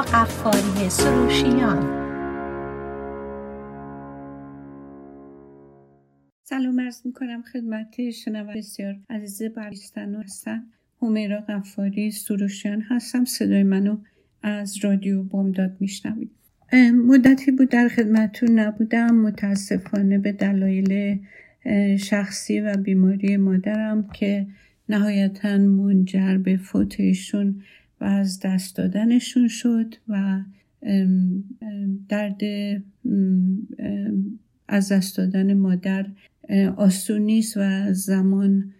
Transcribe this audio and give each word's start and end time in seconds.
قفاری 0.00 0.90
سروشیان. 0.90 2.00
سلام 6.42 6.80
عرض 6.80 7.06
می‌کنم 7.06 7.42
خدمت 7.52 8.10
شنوه 8.10 8.54
بسیار 8.56 8.96
عزیز 9.10 9.42
بریستن 9.42 10.14
هستن 10.14 10.62
همیرا 11.02 11.40
قفاری 11.40 12.10
سروشیان 12.10 12.80
هستم. 12.80 13.24
صدای 13.24 13.62
منو 13.62 13.98
از 14.42 14.84
رادیو 14.84 15.22
بامداد 15.22 15.76
میشنوید. 15.80 16.30
مدتی 17.06 17.50
بود 17.50 17.68
در 17.68 17.88
خدمتتون 17.88 18.58
نبودم. 18.58 19.14
متاسفانه 19.14 20.18
به 20.18 20.32
دلایل 20.32 21.18
شخصی 21.96 22.60
و 22.60 22.76
بیماری 22.76 23.36
مادرم 23.36 24.08
که 24.12 24.46
نهایتا 24.88 25.58
منجر 25.58 26.38
به 26.38 26.56
فوت 26.56 27.00
ایشون 27.00 27.62
و 28.00 28.04
از 28.04 28.40
دست 28.40 28.76
دادنشون 28.76 29.48
شد 29.48 29.94
و 30.08 30.40
درد 32.08 32.40
از 34.68 34.92
دست 34.92 35.16
دادن 35.16 35.54
مادر 35.54 36.06
آسون 36.76 37.22
نیست 37.22 37.56
و 37.56 37.92
زمان 37.92 38.72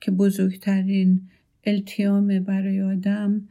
که 0.00 0.10
بزرگترین 0.10 1.20
التیام 1.64 2.40
برای 2.40 2.82
آدم 2.82 3.48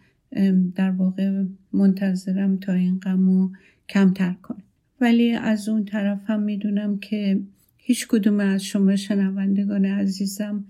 در 0.75 0.91
واقع 0.91 1.43
منتظرم 1.73 2.57
تا 2.57 2.73
این 2.73 2.99
غمو 2.99 3.49
کمتر 3.89 4.33
کنه. 4.33 4.63
ولی 5.01 5.31
از 5.31 5.69
اون 5.69 5.85
طرف 5.85 6.19
هم 6.25 6.43
می‌دونم 6.43 6.99
که 6.99 7.39
هیچ 7.77 8.07
کدوم 8.07 8.39
از 8.39 8.63
شما 8.63 8.95
شنوندگان 8.95 9.85
عزیزم 9.85 10.65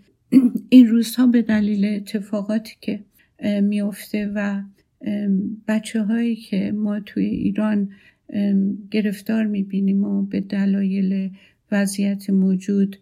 این 0.70 0.88
روزها 0.88 1.28
به 1.28 1.42
دلیل 1.42 1.86
اتفاقاتی 1.86 2.76
که 2.82 3.00
میفته 3.44 4.32
و 4.36 4.62
بچه 5.68 6.04
هایی 6.04 6.36
که 6.36 6.72
ما 6.72 7.00
توی 7.00 7.26
ایران 7.26 7.90
گرفتار 8.92 9.46
می‌بینیم 9.46 10.04
و 10.04 10.22
به 10.22 10.40
دلایل 10.40 11.30
وضعیت 11.72 12.30
موجود 12.30 12.98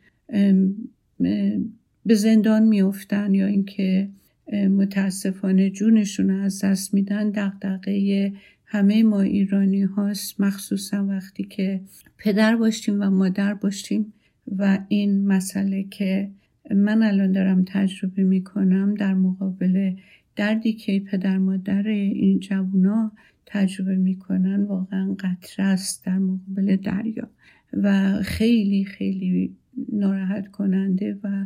به 2.05 2.15
زندان 2.15 2.63
میفتن 2.63 3.33
یا 3.33 3.45
اینکه 3.45 4.09
متاسفانه 4.53 5.69
جونشون 5.69 6.29
رو 6.29 6.43
از 6.43 6.63
دست 6.63 6.93
میدن 6.93 7.29
دقدقه 7.29 8.33
همه 8.65 9.03
ما 9.03 9.21
ایرانی 9.21 9.81
هاست 9.81 10.41
مخصوصا 10.41 11.05
وقتی 11.05 11.43
که 11.43 11.81
پدر 12.17 12.55
باشیم 12.55 13.01
و 13.01 13.09
مادر 13.09 13.53
باشیم 13.53 14.13
و 14.57 14.79
این 14.87 15.27
مسئله 15.27 15.83
که 15.83 16.29
من 16.75 17.03
الان 17.03 17.31
دارم 17.31 17.63
تجربه 17.67 18.23
می‌کنم 18.23 18.93
در 18.95 19.13
مقابل 19.13 19.93
دردی 20.35 20.73
که 20.73 20.99
پدر 20.99 21.37
مادر 21.37 21.87
این 21.87 22.39
جوونا 22.39 23.11
تجربه 23.45 23.95
می‌کنن 23.95 24.63
واقعا 24.63 25.15
قطره 25.19 25.65
است 25.65 26.05
در 26.05 26.17
مقابل 26.17 26.75
دریا 26.75 27.29
و 27.73 28.19
خیلی 28.23 28.85
خیلی 28.85 29.55
ناراحت 29.93 30.47
کننده 30.47 31.19
و 31.23 31.45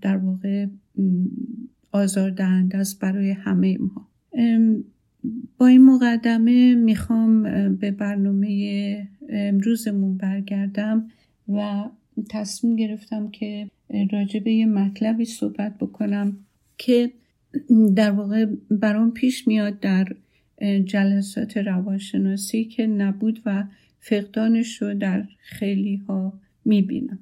در 0.00 0.16
واقع 0.16 0.66
آزار 1.92 2.30
دهنده 2.30 2.78
است 2.78 3.00
برای 3.00 3.30
همه 3.30 3.78
ما. 3.78 4.08
با 5.58 5.66
این 5.66 5.84
مقدمه 5.84 6.74
می‌خوام 6.74 7.42
به 7.76 7.90
برنامه 7.90 9.08
امروزمون 9.28 10.16
برگردم 10.16 11.06
و 11.48 11.84
تصمیم 12.30 12.76
گرفتم 12.76 13.30
که 13.30 13.70
راجع 14.12 14.40
به 14.40 14.52
یه 14.52 14.66
مطلبی 14.66 15.24
صحبت 15.24 15.78
بکنم 15.78 16.36
که 16.78 17.10
در 17.96 18.10
واقع 18.10 18.46
برام 18.70 19.10
پیش 19.10 19.48
میاد 19.48 19.80
در 19.80 20.08
جلسات 20.84 21.56
روانشناسی 21.56 22.64
که 22.64 22.86
نبود 22.86 23.42
و 23.46 23.64
فقدانش 24.00 24.82
رو 24.82 24.94
در 24.94 25.24
خیلی 25.38 25.96
ها 25.96 26.40
می‌بینم. 26.64 27.18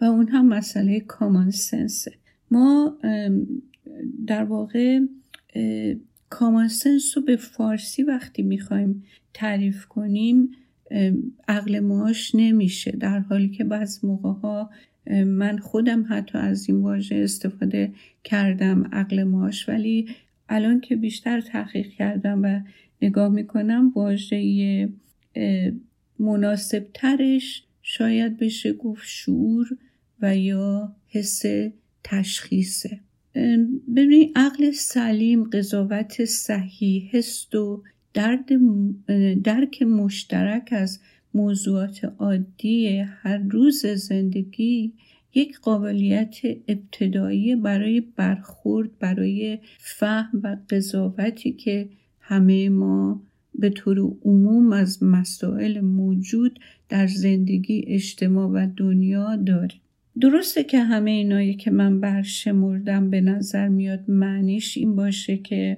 و 0.00 0.04
اون 0.04 0.28
هم 0.28 0.48
مسئله 0.48 1.00
کامان 1.00 1.50
سنسه 1.50 2.12
ما 2.50 2.98
در 4.26 4.44
واقع 4.44 5.00
کامان 6.30 6.68
سنس 6.68 7.16
رو 7.16 7.24
به 7.24 7.36
فارسی 7.36 8.02
وقتی 8.02 8.42
می‌خوایم 8.42 9.04
تعریف 9.34 9.86
کنیم 9.86 10.50
عقل 11.48 11.80
ماش 11.80 12.34
نمیشه 12.34 12.90
در 12.90 13.18
حالی 13.18 13.48
که 13.48 13.64
بعض 13.64 14.04
موقع 14.04 14.40
ها 14.40 14.70
من 15.26 15.58
خودم 15.58 16.06
حتی 16.08 16.38
از 16.38 16.68
این 16.68 16.82
واژه 16.82 17.16
استفاده 17.16 17.92
کردم 18.24 18.88
عقل 18.92 19.22
ماش. 19.22 19.68
ولی 19.68 20.08
الان 20.48 20.80
که 20.80 20.96
بیشتر 20.96 21.40
تحقیق 21.40 21.88
کردم 21.88 22.42
و 22.42 22.60
نگاه 23.02 23.28
می‌کنم 23.28 23.92
واژه 23.94 24.88
مناسب 26.18 26.86
ترش 26.94 27.64
شاید 27.82 28.36
بشه 28.36 28.72
گفت 28.72 29.02
شعور 29.06 29.66
و 30.20 30.36
یا 30.36 30.96
حس 31.08 31.42
تشخیصه. 32.04 33.00
ببینید 33.96 34.32
عقل 34.36 34.70
سلیم 34.70 35.44
قضاوت 35.44 36.24
صحیح 36.24 37.10
حس 37.12 37.54
و 37.54 37.82
درد 38.14 38.48
درک 39.42 39.82
مشترک 39.82 40.68
از 40.70 41.00
موضوعات 41.36 42.04
عادی 42.18 42.98
هر 42.98 43.38
روز 43.38 43.86
زندگی 43.86 44.92
یک 45.34 45.58
قابلیت 45.58 46.36
ابتدایی 46.68 47.56
برای 47.56 48.00
برخورد 48.00 48.98
برای 48.98 49.58
فهم 49.78 50.40
و 50.42 50.56
قضاوتی 50.70 51.52
که 51.52 51.88
همه 52.20 52.68
ما 52.68 53.22
به 53.54 53.70
طور 53.70 53.98
عموم 54.24 54.72
از 54.72 55.02
مسائل 55.02 55.80
موجود 55.80 56.60
در 56.88 57.06
زندگی 57.06 57.84
اجتماع 57.86 58.48
و 58.48 58.68
دنیا 58.76 59.36
داریم. 59.36 59.80
درسته 60.20 60.64
که 60.64 60.78
همه 60.78 61.10
اینایی 61.10 61.54
که 61.54 61.70
من 61.70 62.00
برشمردم 62.00 63.10
به 63.10 63.20
نظر 63.20 63.68
میاد 63.68 64.00
معنیش 64.08 64.76
این 64.76 64.96
باشه 64.96 65.36
که 65.36 65.76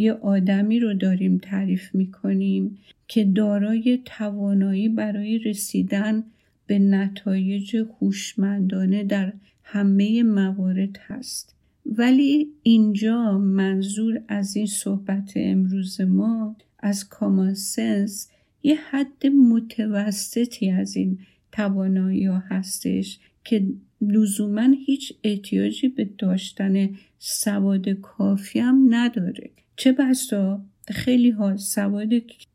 یه 0.00 0.12
آدمی 0.12 0.80
رو 0.80 0.94
داریم 0.94 1.38
تعریف 1.38 1.94
می‌کنیم 1.94 2.78
که 3.08 3.24
دارای 3.24 4.02
توانایی 4.04 4.88
برای 4.88 5.38
رسیدن 5.38 6.24
به 6.66 6.78
نتایج 6.78 7.76
هوشمندانه 7.76 9.04
در 9.04 9.32
همه 9.62 10.22
موارد 10.22 10.98
هست. 11.06 11.54
ولی 11.86 12.48
اینجا 12.62 13.38
منظور 13.38 14.22
از 14.28 14.56
این 14.56 14.66
صحبت 14.66 15.32
امروز 15.36 16.00
ما 16.00 16.56
از 16.78 17.08
کامانسنس 17.08 18.30
یه 18.62 18.74
حد 18.90 19.26
متوسطی 19.26 20.70
از 20.70 20.96
این 20.96 21.18
توانایی 21.52 22.24
ها 22.24 22.38
هستش 22.38 23.18
که 23.44 23.66
لزوما 24.00 24.68
هیچ 24.86 25.12
احتیاجی 25.24 25.88
به 25.88 26.08
داشتن 26.18 26.90
سواد 27.18 27.88
کافی 27.88 28.58
هم 28.58 28.86
نداره. 28.90 29.50
چه 29.80 29.92
بسا؟ 29.92 30.60
خیلی 30.88 31.30
ها 31.30 31.56
سواد 31.56 32.08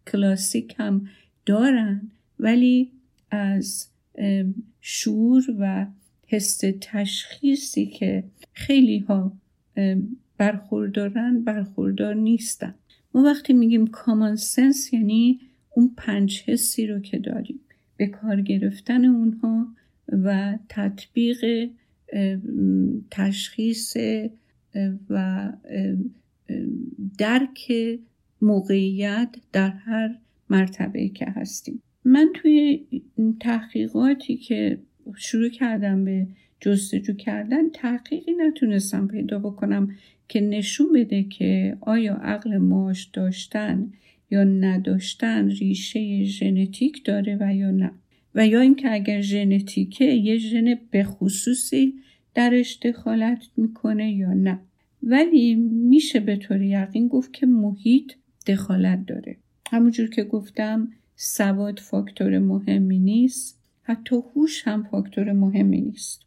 کلاسیک 0.07 0.75
هم 0.77 1.07
دارن 1.45 2.01
ولی 2.39 2.91
از 3.31 3.87
شعور 4.81 5.43
و 5.59 5.85
حس 6.27 6.61
تشخیصی 6.81 7.85
که 7.85 8.23
خیلی 8.53 8.99
ها 8.99 9.33
برخوردارن 10.37 11.41
برخوردار 11.41 12.13
نیستن. 12.13 12.75
ما 13.13 13.23
وقتی 13.23 13.53
میگیم 13.53 13.87
کامان 13.87 14.35
سنس 14.35 14.93
یعنی 14.93 15.39
اون 15.69 15.91
پنج 15.97 16.43
حسی 16.45 16.87
رو 16.87 16.99
که 16.99 17.19
داریم. 17.19 17.59
به 17.97 18.07
کار 18.07 18.41
گرفتن 18.41 19.05
اونها 19.05 19.67
و 20.07 20.57
تطبیق 20.69 21.69
تشخیص 23.11 23.97
و 25.09 25.51
درک 27.17 27.71
موقعیت 28.41 29.35
در 29.53 29.69
هر 29.69 30.15
مرتبه 30.49 31.09
که 31.09 31.25
هستیم. 31.25 31.81
من 32.05 32.29
توی 32.33 32.85
تحقیقاتی 33.39 34.37
که 34.37 34.79
شروع 35.17 35.49
کردم 35.49 36.05
به 36.05 36.27
جستجو 36.59 37.13
کردن 37.13 37.69
تحقیقی 37.69 38.31
نتونستم 38.31 39.07
پیدا 39.07 39.39
بکنم 39.39 39.95
که 40.27 40.41
نشون 40.41 40.93
بده 40.93 41.23
که 41.23 41.77
آیا 41.81 42.13
عقل 42.13 42.57
ماش 42.57 43.03
داشتن 43.03 43.91
یا 44.31 44.43
نداشتن 44.43 45.49
ریشه 45.49 46.23
ژنتیک 46.23 47.05
داره 47.05 47.37
و 47.41 47.55
یا 47.55 47.71
نه. 47.71 47.91
و 48.35 48.47
یا 48.47 48.61
اینکه 48.61 48.93
اگر 48.93 49.21
ژنتیکه 49.21 50.05
یه 50.05 50.37
ژن 50.37 50.75
به 50.91 51.03
خصوصی 51.03 51.93
درش 52.33 52.79
دخالت 52.81 53.49
می‌کنه 53.57 54.11
یا 54.11 54.33
نه. 54.33 54.59
ولی 55.05 55.55
میشه 55.71 56.19
به 56.19 56.35
طور 56.35 56.61
یقین 56.61 57.07
گفت 57.07 57.33
که 57.33 57.45
محیط 57.45 58.13
دخالت 58.47 59.05
داره. 59.05 59.37
همونجور 59.71 60.09
که 60.09 60.23
گفتم 60.23 60.91
سواد 61.15 61.79
فاکتور 61.79 62.39
مهمی 62.39 62.99
نیست 62.99 63.59
حتی 63.83 64.15
هوش 64.15 64.67
هم 64.67 64.83
فاکتور 64.83 65.31
مهمی 65.31 65.81
نیست. 65.81 66.21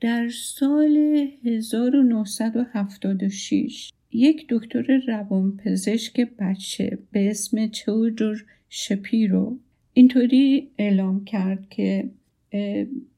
در 0.00 0.28
سال 0.28 0.96
1976 1.44 3.92
یک 4.12 4.46
دکتر 4.48 5.00
روانپزشک 5.06 6.20
بچه 6.38 6.98
به 7.12 7.30
اسم 7.30 7.66
تئودور 7.66 8.44
شپیرو 8.68 9.58
اینطوری 9.92 10.70
اعلام 10.78 11.24
کرد 11.24 11.68
که 11.68 12.10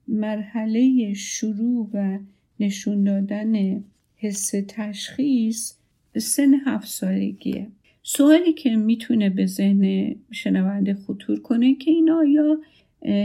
مرحله 0.08 1.14
شروع 1.14 1.90
و 1.94 2.18
نشون 2.60 3.04
دادن 3.04 3.84
حس 4.24 4.52
تشخیص 4.68 5.74
سن 6.18 6.54
هفت 6.66 6.88
سالگیه. 6.88 7.66
سوالی 8.02 8.52
که 8.52 8.76
می‌تونه 8.76 9.30
به 9.30 9.46
ذهن 9.46 10.14
شنونده 10.30 10.94
خطور 10.94 11.40
کنه 11.40 11.74
که 11.74 11.90
این 11.90 12.10
آیا 12.10 12.58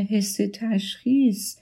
حس 0.09 0.37
تشخیص 0.53 1.57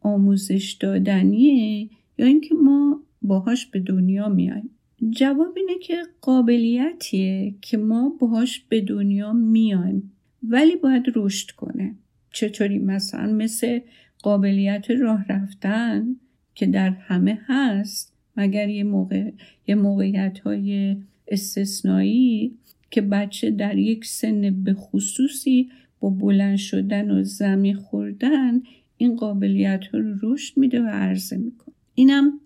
آموزش 0.00 0.76
دادنیه 0.80 1.88
یا 2.18 2.26
اینکه 2.26 2.54
ما 2.54 3.02
باهاش 3.22 3.66
به 3.66 3.80
دنیا 3.80 4.28
میایم؟ 4.28 4.70
جواب 5.10 5.54
اینه 5.56 5.78
که 5.82 6.02
قابلیتیه 6.20 7.54
که 7.60 7.76
ما 7.76 8.16
باهاش 8.20 8.60
به 8.60 8.80
دنیا 8.80 9.32
میایم 9.32 10.12
ولی 10.42 10.76
باید 10.76 11.04
رشد 11.14 11.50
کنه. 11.50 11.94
چطوری؟ 12.32 12.78
مثلا 12.78 13.32
مثل 13.32 13.80
قابلیت 14.22 14.90
راه 14.90 15.24
رفتن 15.28 16.16
که 16.54 16.66
در 16.66 16.90
همه 16.90 17.38
هست 17.46 18.15
مگر 18.36 18.68
یه 18.68 18.84
موقع 18.84 19.30
یه 19.66 19.74
موقعیت 19.74 20.38
های 20.38 20.96
استثنایی 21.28 22.52
که 22.90 23.00
بچه 23.00 23.50
در 23.50 23.78
یک 23.78 24.04
سن 24.04 24.62
به 24.64 24.74
خصوصی 24.74 25.68
با 26.00 26.10
بلند 26.10 26.56
شدن 26.56 27.10
و 27.10 27.24
زمین 27.24 27.74
خوردن 27.74 28.62
این 28.96 29.16
قابلیت 29.16 29.86
ها 29.86 29.98
رو 29.98 30.14
رشد 30.22 30.56
میده 30.56 30.82
و 30.82 30.86
عرضه 30.86 31.36
می‌کنه. 31.36 31.74
اینم 31.94 32.40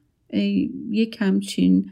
یک 0.91 1.17
همچین 1.19 1.85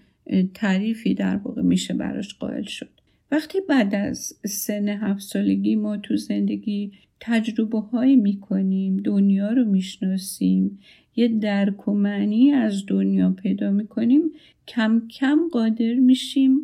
تعریفی 0.55 1.15
در 1.15 1.37
واقع 1.37 1.62
میشه 1.62 1.95
براش 1.95 2.35
قائل 2.35 2.62
شد. 2.62 2.89
وقتی 3.31 3.59
بعد 3.69 3.95
از 3.95 4.35
سن 4.47 4.89
هفت 4.89 5.21
سالگی 5.21 5.77
ما 5.77 5.97
تو 5.97 6.17
زندگی 6.17 6.93
تجربه 7.21 7.81
های 7.81 8.17
می‌کنیم 8.17 8.97
دنیا 8.97 9.53
رو 9.53 9.65
می‌شناسیم 9.65 10.79
یه 11.19 11.29
درک 11.29 11.88
و 11.88 11.93
معنی 11.93 12.53
از 12.53 12.87
دنیا 12.87 13.31
پیدا 13.31 13.70
می‌کنیم. 13.70 14.23
کم 14.69 15.03
کم 15.11 15.38
قادر 15.53 15.94
میشیم 15.94 16.61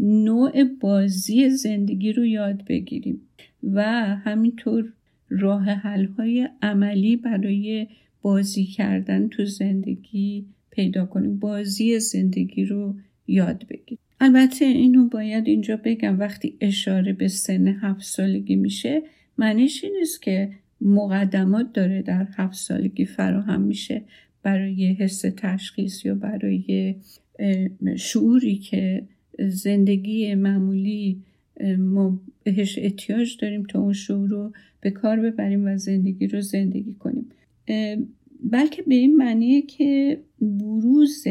نوع 0.00 0.64
بازی 0.64 1.50
زندگی 1.50 2.12
رو 2.12 2.26
یاد 2.26 2.64
بگیریم 2.64 3.20
و 3.62 3.82
همینطور 4.16 4.92
راه 5.28 5.64
حل 5.64 6.04
های 6.04 6.48
عملی 6.62 7.16
برای 7.16 7.86
بازی 8.22 8.64
کردن 8.64 9.28
تو 9.28 9.44
زندگی 9.44 10.46
پیدا 10.70 11.06
کنیم 11.06 11.38
بازی 11.38 12.00
زندگی 12.00 12.64
رو 12.64 12.94
یاد 13.28 13.66
بگیریم. 13.70 13.98
البته 14.20 14.64
اینو 14.64 15.08
باید 15.08 15.46
اینجا 15.46 15.80
بگم 15.84 16.18
وقتی 16.18 16.56
اشاره 16.60 17.12
به 17.12 17.28
سن 17.28 17.68
هفت 17.68 18.02
سالگی 18.02 18.56
میشه 18.56 19.02
معنیش 19.38 19.84
این 19.84 19.96
نیست 19.98 20.22
که 20.22 20.50
مقدمات 20.80 21.72
داره 21.72 22.02
در 22.02 22.26
هفت 22.36 22.54
سالگی 22.54 23.04
فراهم 23.04 23.60
میشه 23.60 24.02
برای 24.42 24.86
حس 24.86 25.20
تشخیص 25.36 26.04
یا 26.04 26.14
برای 26.14 26.94
شعوری 27.96 28.56
که 28.56 29.02
زندگی 29.48 30.34
معمولی 30.34 31.22
ما 31.78 32.20
بهش 32.44 32.78
احتیاج 32.78 33.36
داریم 33.40 33.62
تا 33.62 33.80
اون 33.80 33.92
شعور 33.92 34.28
رو 34.28 34.52
به 34.80 34.90
کار 34.90 35.20
ببریم 35.20 35.66
و 35.66 35.76
زندگی 35.76 36.26
رو 36.26 36.40
زندگی 36.40 36.94
کنیم. 36.94 37.28
بلکه 38.50 38.82
به 38.82 38.94
این 38.94 39.16
معنیه 39.16 39.62
که 39.62 40.20
بروز 40.40 41.24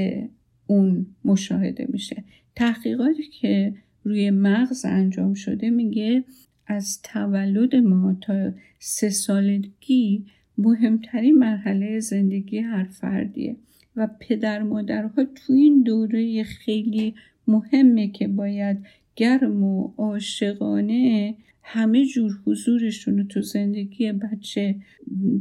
اون 0.67 1.05
مشاهده 1.25 1.87
میشه. 1.89 2.23
تحقیقاتی 2.55 3.23
که 3.23 3.73
روی 4.03 4.31
مغز 4.31 4.85
انجام 4.85 5.33
شده 5.33 5.69
میگه 5.69 6.23
از 6.69 7.01
تولد 7.01 7.75
ما 7.75 8.17
تا 8.21 8.51
سه 8.79 9.09
سالگی 9.09 10.25
مهمترین 10.57 11.37
مرحله 11.37 11.99
زندگی 11.99 12.59
هر 12.59 12.83
فردیه 12.83 13.55
و 13.95 14.09
پدر 14.19 14.63
مادرها 14.63 15.23
تو 15.23 15.53
این 15.53 15.83
دوره 15.83 16.43
خیلی 16.43 17.15
مهمه 17.47 18.07
که 18.07 18.27
باید 18.27 18.77
گرم 19.15 19.63
و 19.63 19.93
عاشقانه 19.97 21.35
همه 21.63 22.05
جور 22.05 22.39
حضورشون 22.45 23.17
رو 23.17 23.23
تو 23.23 23.41
زندگی 23.41 24.11
بچه 24.11 24.75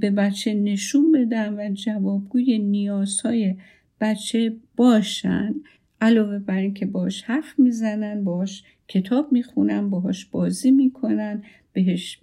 به 0.00 0.10
بچه 0.10 0.54
نشون 0.54 1.12
بدن 1.12 1.54
و 1.54 1.74
جوابگوی 1.74 2.58
نیازهای 2.58 3.54
بچه 4.00 4.56
باشن. 4.76 5.54
علاوه 6.00 6.38
بر 6.38 6.58
اینکه 6.58 6.86
باش 6.86 7.22
حرف 7.22 7.58
می‌زنن 7.58 8.24
باش 8.24 8.64
کتاب 8.88 9.32
می‌خونن 9.32 9.90
باهاش 9.90 10.26
بازی 10.26 10.70
می‌کنن 10.70 11.42
بهش 11.72 12.20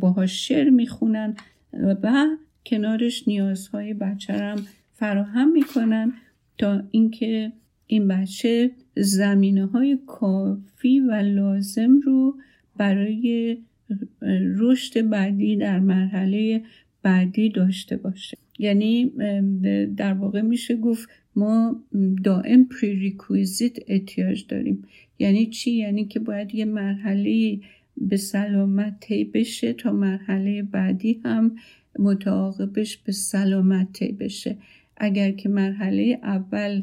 باهاش 0.00 0.48
شعر 0.48 0.70
می‌خونن 0.70 1.34
و 1.72 2.26
کنارش 2.66 3.28
نیازهای 3.28 3.94
بچه 3.94 4.32
هم 4.32 4.56
فراهم 4.92 5.52
می‌کنن 5.52 6.12
تا 6.58 6.82
اینکه 6.90 7.52
این 7.86 8.08
بچه 8.08 8.70
زمینه 8.96 9.66
های 9.66 9.98
کافی 10.06 11.00
و 11.00 11.12
لازم 11.12 12.00
رو 12.00 12.36
برای 12.76 13.58
رشد 14.56 15.08
بعدی 15.08 15.56
در 15.56 15.78
مرحله 15.78 16.62
بعدی 17.02 17.48
داشته 17.48 17.96
باشه. 17.96 18.36
یعنی 18.58 19.12
در 19.96 20.12
واقع 20.12 20.40
میشه 20.40 20.76
گفت 20.76 21.08
ما 21.36 21.82
دائم 22.24 22.64
پریریکویزیت 22.64 23.76
احتیاج 23.86 24.46
داریم. 24.46 24.84
یعنی 25.18 25.46
چی؟ 25.46 25.70
یعنی 25.70 26.04
که 26.04 26.20
باید 26.20 26.54
یه 26.54 26.64
مرحله 26.64 27.58
به 27.96 28.16
سلامت 28.16 29.00
طی 29.00 29.24
بشه 29.24 29.72
تا 29.72 29.92
مرحله 29.92 30.62
بعدی 30.62 31.20
هم 31.24 31.56
متعاقبش 31.98 32.96
به 32.96 33.12
سلامت 33.12 33.92
طی 33.92 34.12
بشه. 34.12 34.56
اگر 34.96 35.30
که 35.30 35.48
مرحله 35.48 36.20
اول 36.22 36.82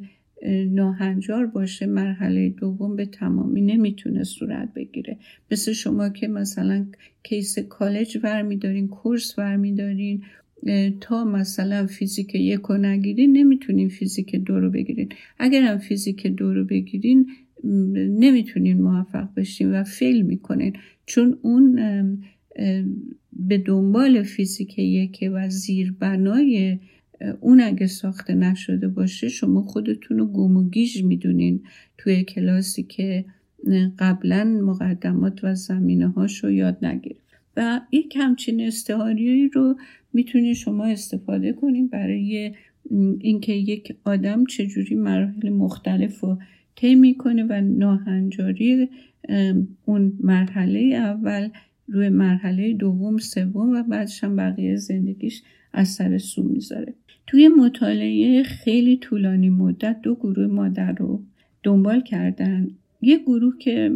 ناهنجار 0.69 1.45
باشه 1.45 1.85
مرحله 1.85 2.49
دوم 2.49 2.95
به 2.95 3.05
تمامی 3.05 3.61
نمی‌تونه 3.61 4.23
صورت 4.23 4.73
بگیره. 4.73 5.17
مثل 5.51 5.73
شما 5.73 6.09
که 6.09 6.27
مثلا 6.27 6.85
case 7.23 7.59
کالج 7.59 8.17
برمیدارین 8.17 8.87
course 8.87 9.35
برمیدارین 9.35 10.23
تا 11.01 11.23
مثلا 11.25 11.87
فیزیک 11.87 12.35
یک 12.35 12.59
رو 12.59 12.77
نگیرین 12.77 13.37
نمی‌تونین 13.37 13.89
فیزیک 13.89 14.35
دو 14.35 14.59
رو 14.59 14.69
بگیرین. 14.69 15.09
اگر 15.39 15.61
هم 15.61 15.77
فیزیک 15.77 16.27
دو 16.27 16.53
رو 16.53 16.65
بگیرین 16.65 17.27
نمی‌تونین 17.63 18.81
موفق 18.81 19.33
بشین 19.35 19.71
و 19.71 19.83
fail 19.83 20.21
می‌کنین. 20.21 20.73
چون 21.05 21.37
اون 21.41 21.75
به 23.33 23.57
دنبال 23.57 24.23
فیزیک 24.23 24.79
یکه 24.79 25.29
و 25.29 25.49
زیربنای 25.49 26.79
اون 27.39 27.61
اگه 27.61 27.87
ساخته 27.87 28.35
نشده 28.35 28.87
باشه 28.87 29.29
شما 29.29 29.61
خودتون 29.61 30.17
رو 30.17 30.25
گم 30.25 30.57
و 30.57 30.69
گیج 30.69 31.03
می‌دونین. 31.03 31.63
توی 31.97 32.23
کلاسی 32.23 32.83
که 32.83 33.25
قبلا 33.99 34.43
مقدمات 34.43 35.43
و 35.43 35.55
زمینه 35.55 36.07
هاش 36.07 36.43
رو 36.43 36.51
یاد 36.51 36.85
نگرفت. 36.85 37.23
و 37.57 37.81
یک 37.91 38.15
همچین 38.19 38.61
استعاری 38.61 39.49
رو 39.49 39.77
می‌تونید 40.13 40.55
شما 40.55 40.85
استفاده 40.85 41.53
کنید 41.53 41.89
برای 41.89 42.53
اینکه 43.19 43.53
یک 43.53 43.95
آدم 44.03 44.45
چجوری 44.45 44.95
مراحل 44.95 45.49
مختلف 45.49 46.19
رو 46.19 46.37
طی 46.75 46.95
می‌کنه 46.95 47.43
و 47.43 47.61
ناهنجاری 47.61 48.89
اون 49.85 50.13
مرحله 50.19 50.79
اول 50.79 51.49
روی 51.87 52.09
مرحله 52.09 52.73
دوم 52.73 53.17
سوم 53.17 53.69
و 53.69 53.83
بعدش 53.83 54.23
هم 54.23 54.35
بقیه 54.35 54.75
زندگیش 54.75 55.43
از 55.73 55.89
سر 55.89 56.17
سو 56.17 56.43
می‌ذاره. 56.43 56.93
توی 57.27 57.47
مطالعه 57.47 58.43
خیلی 58.43 58.97
طولانی 58.97 59.49
مدت 59.49 60.01
دو 60.01 60.15
گروه 60.15 60.47
مادر 60.47 60.91
رو 60.91 61.23
دنبال 61.63 62.01
کردن. 62.01 62.67
یه 63.01 63.17
گروه 63.17 63.57
که 63.59 63.91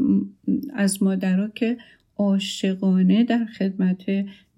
از 0.74 1.04
مادرها 1.04 1.48
که 1.48 1.78
عاشقانه 2.18 3.24
در 3.24 3.46
خدمت 3.46 4.06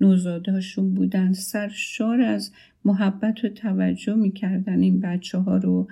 نوزادهاشون 0.01 0.93
بودن. 0.93 1.33
سرشار 1.33 2.21
از 2.21 2.51
محبت 2.85 3.45
و 3.45 3.49
توجه 3.49 4.15
می‌کردن 4.15 4.81
این 4.81 4.99
بچه 4.99 5.37
ها 5.37 5.57
رو 5.57 5.87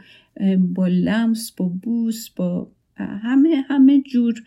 با 0.59 0.87
لمس 0.87 1.51
با 1.51 1.67
بوس 1.67 2.29
با 2.29 2.71
همه 2.97 3.63
همه 3.69 4.01
جور 4.01 4.43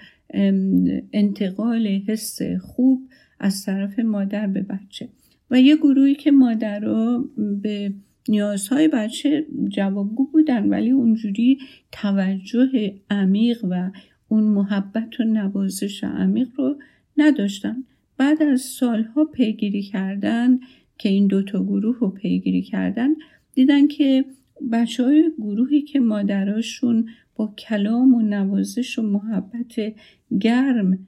انتقال 1.12 1.86
حس 1.86 2.38
خوب 2.60 3.08
از 3.40 3.64
طرف 3.64 3.98
مادر 3.98 4.46
به 4.46 4.62
بچه. 4.62 5.08
و 5.50 5.60
یه 5.60 5.76
گروهی 5.76 6.14
که 6.14 6.30
مادرها 6.30 7.24
به 7.62 7.92
نیازهای 8.28 8.88
بچه 8.88 9.46
جوابگو 9.68 10.26
بودن 10.32 10.68
ولی 10.68 10.90
اونجوری 10.90 11.58
توجه 11.92 12.94
عمیق 13.10 13.64
و 13.70 13.90
اون 14.28 14.44
محبت 14.44 15.20
و 15.20 15.24
نوازش 15.24 16.04
عمیق 16.04 16.48
رو 16.56 16.76
نداشتن. 17.16 17.84
بعد 18.16 18.42
از 18.42 18.60
سالها 18.60 19.24
پیگیری 19.24 19.82
کردن 19.82 20.58
که 20.98 21.08
این 21.08 21.26
دوتا 21.26 21.64
گروه 21.64 21.96
رو 22.00 22.10
پیگیری 22.10 22.62
کردن 22.62 23.08
دیدن 23.54 23.86
که 23.86 24.24
بچه 24.72 25.04
های 25.04 25.30
گروهی 25.38 25.82
که 25.82 26.00
مادراشون 26.00 27.08
با 27.36 27.54
کلام 27.58 28.14
و 28.14 28.22
نوازش 28.22 28.98
و 28.98 29.02
محبت 29.02 29.94
گرم 30.40 31.06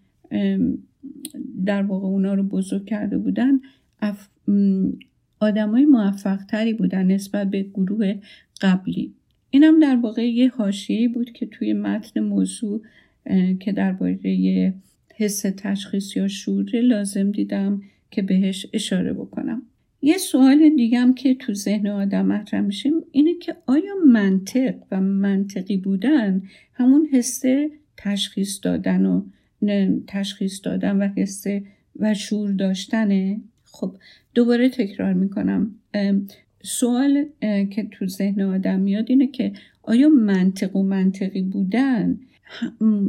در 1.67 1.83
واقع 1.83 2.07
اونا 2.07 2.35
رو 2.35 2.43
بزرگ 2.43 2.85
کرده 2.85 3.19
بودن 3.19 3.61
اف... 4.01 4.29
آدمای 5.41 5.85
موفق 5.85 6.45
تری 6.45 6.75
بودن 6.75 7.07
نسبت 7.07 7.51
به 7.51 7.63
گروه 7.63 8.15
قبلی. 8.61 9.15
اینم 9.51 9.81
در 9.81 9.97
واقع 9.97 10.31
یه 10.31 10.49
حاشیه‌ای 10.49 11.09
بود 11.09 11.31
که 11.31 11.47
توی 11.47 11.73
متن 11.73 12.21
موضوع 12.21 12.83
که 13.61 13.73
درباره 13.73 14.75
حس 15.23 15.41
تشخیص 15.57 16.17
یا 16.17 16.29
شعور 16.29 16.81
لازم 16.81 17.31
دیدم 17.31 17.83
که 18.11 18.23
بهش 18.23 18.67
اشاره 18.73 19.13
بکنم. 19.13 19.63
یه 20.03 20.19
سوال 20.19 20.71
دیگم 20.77 21.15
که 21.15 21.35
تو 21.35 21.55
ذهن 21.55 21.87
آدم 21.87 22.27
مطرح 22.27 22.61
میشه 22.61 22.91
اینه 23.13 23.35
که 23.35 23.57
آیا 23.67 23.95
منطق 24.07 24.75
و 24.91 25.01
منطقی 25.01 25.77
بودن 25.77 26.43
همون 26.75 27.09
حس 27.13 27.43
تشخیص 27.97 28.61
دادن 28.63 29.07
و 29.07 29.23
تشخیص 30.07 30.61
دادن 30.65 30.97
و 30.97 31.09
حس 31.17 31.45
و 31.97 32.15
شعور 32.15 32.53
داشتنه؟ 32.53 33.41
خب 33.65 33.97
دوباره 34.35 34.69
تکرار 34.69 35.13
می‌کنم. 35.13 35.75
سوال 36.63 37.25
که 37.71 37.89
تو 37.91 38.07
ذهن 38.07 38.41
آدم 38.41 38.81
میاد 38.81 39.11
اینه 39.11 39.27
که 39.27 39.53
آیا 39.83 40.09
منطق 40.09 40.77
و 40.77 40.83
منطقی 40.83 41.43
بودن 41.43 42.21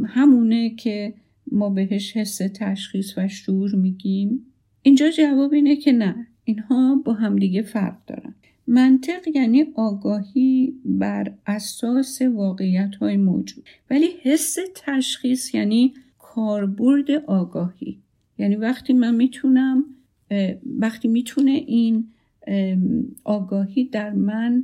همونه 0.05 0.70
که 0.75 1.13
ما 1.53 1.69
بهش 1.69 2.17
حس 2.17 2.38
تشخیص 2.38 3.17
و 3.17 3.27
شعور 3.27 3.75
میگیم. 3.75 4.45
اینجا 4.81 5.10
جواب 5.10 5.53
اینه 5.53 5.75
که 5.75 5.91
نه 5.91 6.27
اینها 6.43 7.01
با 7.05 7.13
همدیگه 7.13 7.62
فرق 7.62 7.98
دارن. 8.07 8.36
منطق 8.67 9.27
یعنی 9.36 9.65
آگاهی 9.75 10.74
بر 10.86 11.33
اساس 11.48 12.22
واقعیت 12.22 12.95
های 12.95 13.17
موجود. 13.17 13.63
ولی 13.89 14.07
حس 14.22 14.57
تشخیص 14.75 15.53
یعنی 15.53 15.93
کاربرد 16.19 17.12
آگاهی. 17.12 17.98
یعنی 18.38 18.55
وقتی 18.55 18.93
من 18.93 19.15
می‌تونم 19.15 19.86
وقتی 20.79 21.07
می‌تونه 21.07 21.51
این 21.51 22.07
آگاهی 23.24 23.86
در 23.86 24.13
من 24.13 24.63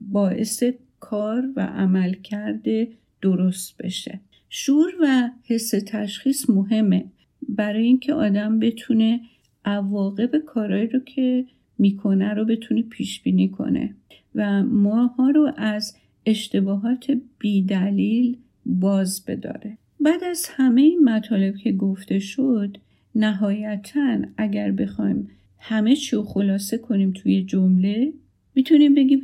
باعث 0.00 0.62
کار 1.00 1.48
و 1.56 1.60
عمل 1.60 2.12
کرده 2.12 2.88
درست 3.22 3.76
بشه. 3.76 4.20
شور 4.48 4.92
و 5.00 5.30
حس 5.44 5.74
تشخیص 5.86 6.50
مهمه. 6.50 7.04
برای 7.48 7.84
اینکه 7.86 8.12
آدم 8.12 8.58
بتونه 8.58 9.20
عواقب 9.64 10.38
کارهایی 10.38 10.86
رو 10.86 11.00
که 11.00 11.44
می‌کنه 11.78 12.34
رو 12.34 12.44
بتونه 12.44 12.82
پیش 12.82 13.22
بینی 13.22 13.48
کنه. 13.48 13.94
و 14.34 14.62
ماها 14.62 15.30
رو 15.30 15.52
از 15.56 15.96
اشتباهات 16.26 17.18
بیدلیل 17.38 18.36
باز 18.66 19.24
بداره. 19.26 19.78
بعد 20.00 20.24
از 20.24 20.46
همه 20.50 20.82
این 20.82 21.04
مطالب 21.04 21.56
که 21.56 21.72
گفته 21.72 22.18
شد 22.18 22.76
نهایتا 23.14 24.18
اگر 24.36 24.72
بخوایم 24.72 25.30
همه 25.58 25.96
چی 25.96 26.16
رو 26.16 26.22
خلاصه 26.22 26.78
کنیم 26.78 27.12
توی 27.12 27.42
جمله 27.42 28.12
می‌تونیم 28.54 28.94
بگیم 28.94 29.22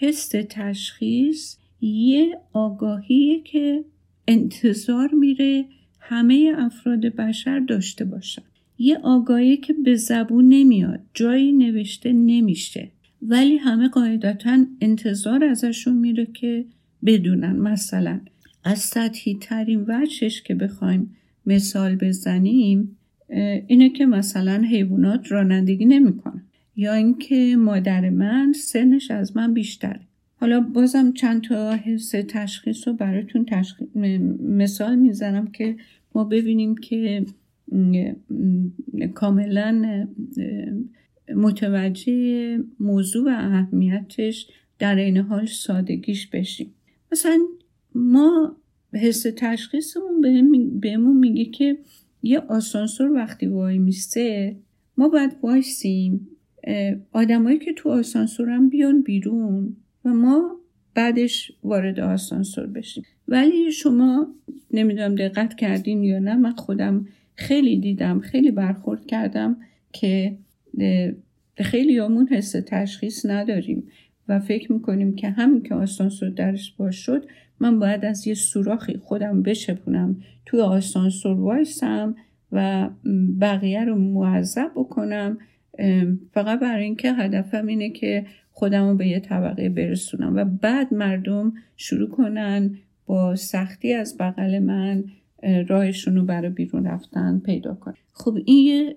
حس 0.00 0.28
تشخیص 0.48 1.56
یه 1.80 2.38
آگاهیه 2.52 3.40
که 3.40 3.84
انتظار 4.28 5.10
میره 5.14 5.64
همه 6.00 6.54
افراد 6.58 7.00
بشر 7.00 7.58
داشته 7.58 8.04
باشن. 8.04 8.42
یه 8.78 8.98
آگاهی 8.98 9.56
که 9.56 9.72
به 9.72 9.96
زبون 9.96 10.48
نمیاد 10.48 11.00
جایی 11.14 11.52
نوشته 11.52 12.12
نمیشه. 12.12 12.90
ولی 13.22 13.56
همه 13.56 13.88
قاعدتا 13.88 14.64
انتظار 14.80 15.44
ازشون 15.44 15.96
میره 15.96 16.26
که 16.26 16.64
بدونن 17.06 17.56
مثلا 17.56 18.20
از 18.64 18.78
سطحی 18.78 19.34
ترین 19.40 19.84
وجهش 19.88 20.42
که 20.42 20.54
بخوایم 20.54 21.16
مثال 21.46 21.96
بزنیم 21.96 22.96
اینه 23.66 23.88
که 23.88 24.06
مثلا 24.06 24.62
حیوانات 24.62 25.32
رانندگی 25.32 25.84
نمی‌کنن. 25.84 26.42
یا 26.76 26.94
اینکه 26.94 27.56
مادر 27.56 28.10
من 28.10 28.52
سنش 28.52 29.10
از 29.10 29.36
من 29.36 29.54
بیشتره. 29.54 30.00
حالا 30.42 30.60
بازم 30.60 31.12
چند 31.12 31.42
تا 31.42 31.72
حس 31.72 32.10
تشخیص 32.28 32.88
رو 32.88 32.94
براتون 32.94 33.46
مثال 34.40 34.96
می‌زنم 34.96 35.46
که 35.46 35.76
ما 36.14 36.24
ببینیم 36.24 36.74
که 36.76 37.26
کاملا 39.14 40.06
متوجه 41.36 42.58
موضوع 42.80 43.24
و 43.24 43.28
اهمیتش 43.28 44.46
در 44.78 44.96
این 44.96 45.16
حال 45.16 45.46
سادگیش 45.46 46.26
بشیم. 46.26 46.74
مثلا 47.12 47.38
ما 47.94 48.56
حس 48.94 49.26
تشخیصمون 49.36 50.20
بهمون 50.80 51.16
میگه 51.16 51.44
که 51.44 51.78
یه 52.22 52.38
آسانسور 52.38 53.12
وقتی 53.12 53.46
وای 53.46 53.78
میسته 53.78 54.56
ما 54.96 55.08
باید 55.08 55.36
وایسیم 55.42 56.28
آدمایی 57.12 57.58
که 57.58 57.72
تو 57.72 57.90
آسانسور 57.90 58.50
هم 58.50 58.68
بیان 58.68 59.02
بیرون. 59.02 59.76
و 60.04 60.08
ما 60.08 60.56
بعدش 60.94 61.52
وارد 61.64 62.00
آسانسور 62.00 62.66
بشیم. 62.66 63.04
ولی 63.28 63.72
شما 63.72 64.26
نمی‌دونم 64.70 65.14
دقت 65.14 65.54
کردین 65.54 66.04
یا 66.04 66.18
نه 66.18 66.36
من 66.36 66.52
خودم 66.52 67.06
خیلی 67.34 67.80
دیدم 67.80 68.20
خیلی 68.20 68.50
برخورد 68.50 69.06
کردم 69.06 69.56
که 69.92 70.36
خیلی 71.56 71.98
همون 71.98 72.28
حس 72.28 72.52
تشخیص 72.66 73.26
نداریم 73.26 73.88
و 74.28 74.40
فکر 74.40 74.72
می‌کنیم 74.72 75.14
که 75.14 75.30
همین 75.30 75.62
که 75.62 75.74
آسانسور 75.74 76.28
درش 76.28 76.72
باز 76.72 76.94
شد 76.94 77.26
من 77.60 77.78
باید 77.78 78.04
از 78.04 78.26
یه 78.26 78.34
سوراخی 78.34 78.96
خودم 78.96 79.42
بشپونم 79.42 80.16
توی 80.46 80.60
آسانسور 80.60 81.40
وایسم 81.40 82.14
و 82.52 82.90
بقیه 83.40 83.84
رو 83.84 83.98
معذب 83.98 84.70
بکنم. 84.76 85.38
فقط 86.32 86.60
برای 86.60 86.84
اینکه 86.84 87.12
هدفم 87.12 87.66
اینه 87.66 87.90
که 87.90 88.26
خودم 88.52 88.88
رو 88.88 88.96
به 88.96 89.08
یه 89.08 89.20
طبقه 89.20 89.68
برسونم. 89.68 90.36
و 90.36 90.44
بعد 90.44 90.94
مردم 90.94 91.52
شروع 91.76 92.08
کنن 92.08 92.76
با 93.06 93.36
سختی 93.36 93.92
از 93.92 94.16
بغل 94.20 94.58
من 94.58 95.04
راهشون 95.68 96.16
رو 96.16 96.24
برای 96.24 96.50
بیرون 96.50 96.86
رفتن 96.86 97.38
پیدا 97.38 97.74
کنن. 97.74 97.94
خب 98.12 98.38
این 98.44 98.66
یه 98.66 98.96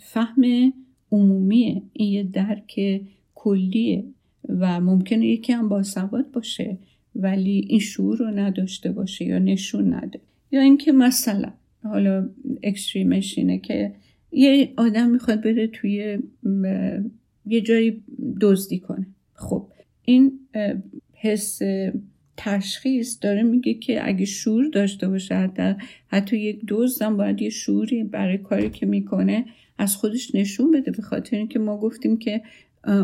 فهم 0.00 0.72
عمومیه. 1.12 1.82
این 1.92 2.12
یه 2.12 2.22
درک 2.22 3.00
کلیه 3.34 4.04
و 4.48 4.80
ممکنه 4.80 5.26
یکی 5.26 5.52
هم 5.52 5.68
باسواد 5.68 6.30
باشه 6.30 6.78
ولی 7.14 7.66
این 7.68 7.80
شعور 7.80 8.18
رو 8.18 8.26
نداشته 8.26 8.92
باشه 8.92 9.24
یا 9.24 9.38
نشون 9.38 9.94
نده. 9.94 10.20
یا 10.52 10.60
اینکه 10.60 10.92
مثلا 10.92 11.52
حالا 11.82 12.28
اکستریمش 12.62 13.38
اینه 13.38 13.58
که 13.58 13.92
یه 14.32 14.72
آدم 14.76 15.10
می‌خواد 15.10 15.42
بره 15.42 15.66
توی 15.66 16.18
یه 17.46 17.60
جایی 17.60 18.02
دزدی 18.40 18.78
کنه. 18.78 19.06
خب 19.34 19.68
این 20.02 20.32
حس 21.14 21.58
تشخیص 22.36 23.18
داره 23.20 23.42
میگه 23.42 23.74
که 23.74 24.08
اگه 24.08 24.24
شور 24.24 24.68
داشته 24.68 25.08
باشه 25.08 25.34
حتی, 25.34 25.74
حتی 26.06 26.36
یک 26.36 26.60
دزدم 26.68 27.16
باید 27.16 27.42
یه 27.42 27.50
شوری 27.50 28.04
برای 28.04 28.38
کاری 28.38 28.70
که 28.70 28.86
می‌کنه 28.86 29.44
از 29.78 29.96
خودش 29.96 30.34
نشون 30.34 30.70
بده 30.70 30.90
به 30.90 31.02
خاطر 31.02 31.36
اینکه 31.36 31.58
ما 31.58 31.76
گفتیم 31.76 32.16
که 32.18 32.42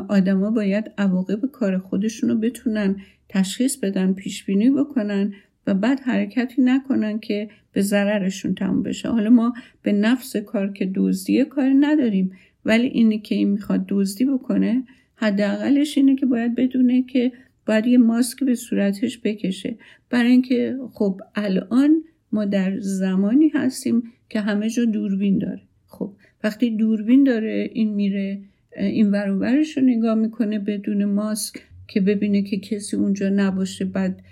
آدما 0.08 0.50
باید 0.50 0.90
عواقب 0.98 1.46
کار 1.46 1.78
خودشون 1.78 2.30
رو 2.30 2.36
بتونن 2.36 2.96
تشخیص 3.28 3.76
بدن 3.76 4.12
پیش 4.12 4.44
بینی 4.44 4.70
بکنن 4.70 5.32
و 5.66 5.74
بعد 5.74 6.00
حرکتی 6.00 6.62
نکنن 6.62 7.18
که 7.18 7.48
به 7.72 7.80
ضررشون 7.80 8.54
تموم 8.54 8.82
بشه. 8.82 9.08
حالا 9.08 9.30
ما 9.30 9.54
به 9.82 9.92
نفس 9.92 10.36
کار 10.36 10.72
که 10.72 10.90
دزدی 10.94 11.44
کاری 11.44 11.74
نداریم. 11.74 12.32
ولی 12.64 12.86
اینی 12.86 13.18
که 13.18 13.34
این 13.34 13.48
می‌خواد 13.48 13.84
دزدی 13.88 14.24
بکنه 14.24 14.84
حداقلش 15.14 15.98
اینه 15.98 16.16
که 16.16 16.26
باید 16.26 16.54
بدونه 16.54 17.02
که 17.02 17.32
باید 17.66 17.86
یه 17.86 17.98
ماسک 17.98 18.44
به 18.44 18.54
صورتش 18.54 19.20
بکشه. 19.24 19.76
برای 20.10 20.30
اینکه 20.30 20.76
خب 20.92 21.20
الان 21.34 22.04
ما 22.32 22.44
در 22.44 22.80
زمانی 22.80 23.48
هستیم 23.48 24.02
که 24.28 24.40
همه 24.40 24.70
جا 24.70 24.84
دوربین 24.84 25.38
داره. 25.38 25.62
خب 25.86 26.12
وقتی 26.44 26.70
دوربین 26.76 27.24
داره 27.24 27.70
این 27.72 27.94
میره 27.94 28.38
این 28.76 29.10
ورورش 29.10 29.76
رو 29.76 29.82
نگاه 29.82 30.14
می‌کنه 30.14 30.58
بدون 30.58 31.04
ماسک 31.04 31.62
که 31.88 32.00
ببینه 32.00 32.42
که 32.42 32.58
کسی 32.58 32.96
اونجا 32.96 33.28
نباشه 33.28 33.84
بعد 33.84 34.22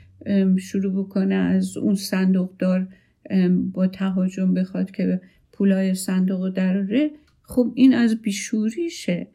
شروع 0.59 1.05
بکنه 1.05 1.35
از 1.35 1.77
اون 1.77 1.95
صندوق 1.95 2.51
دار 2.59 2.87
با 3.73 3.87
تهاجم 3.87 4.55
بخواد 4.55 4.91
که 4.91 5.21
پولای 5.53 5.95
صندوق 5.95 6.49
دراره. 6.49 7.11
خب 7.51 7.73
این 7.75 7.95
از 7.95 8.23
بیشوریشه. 8.23 9.27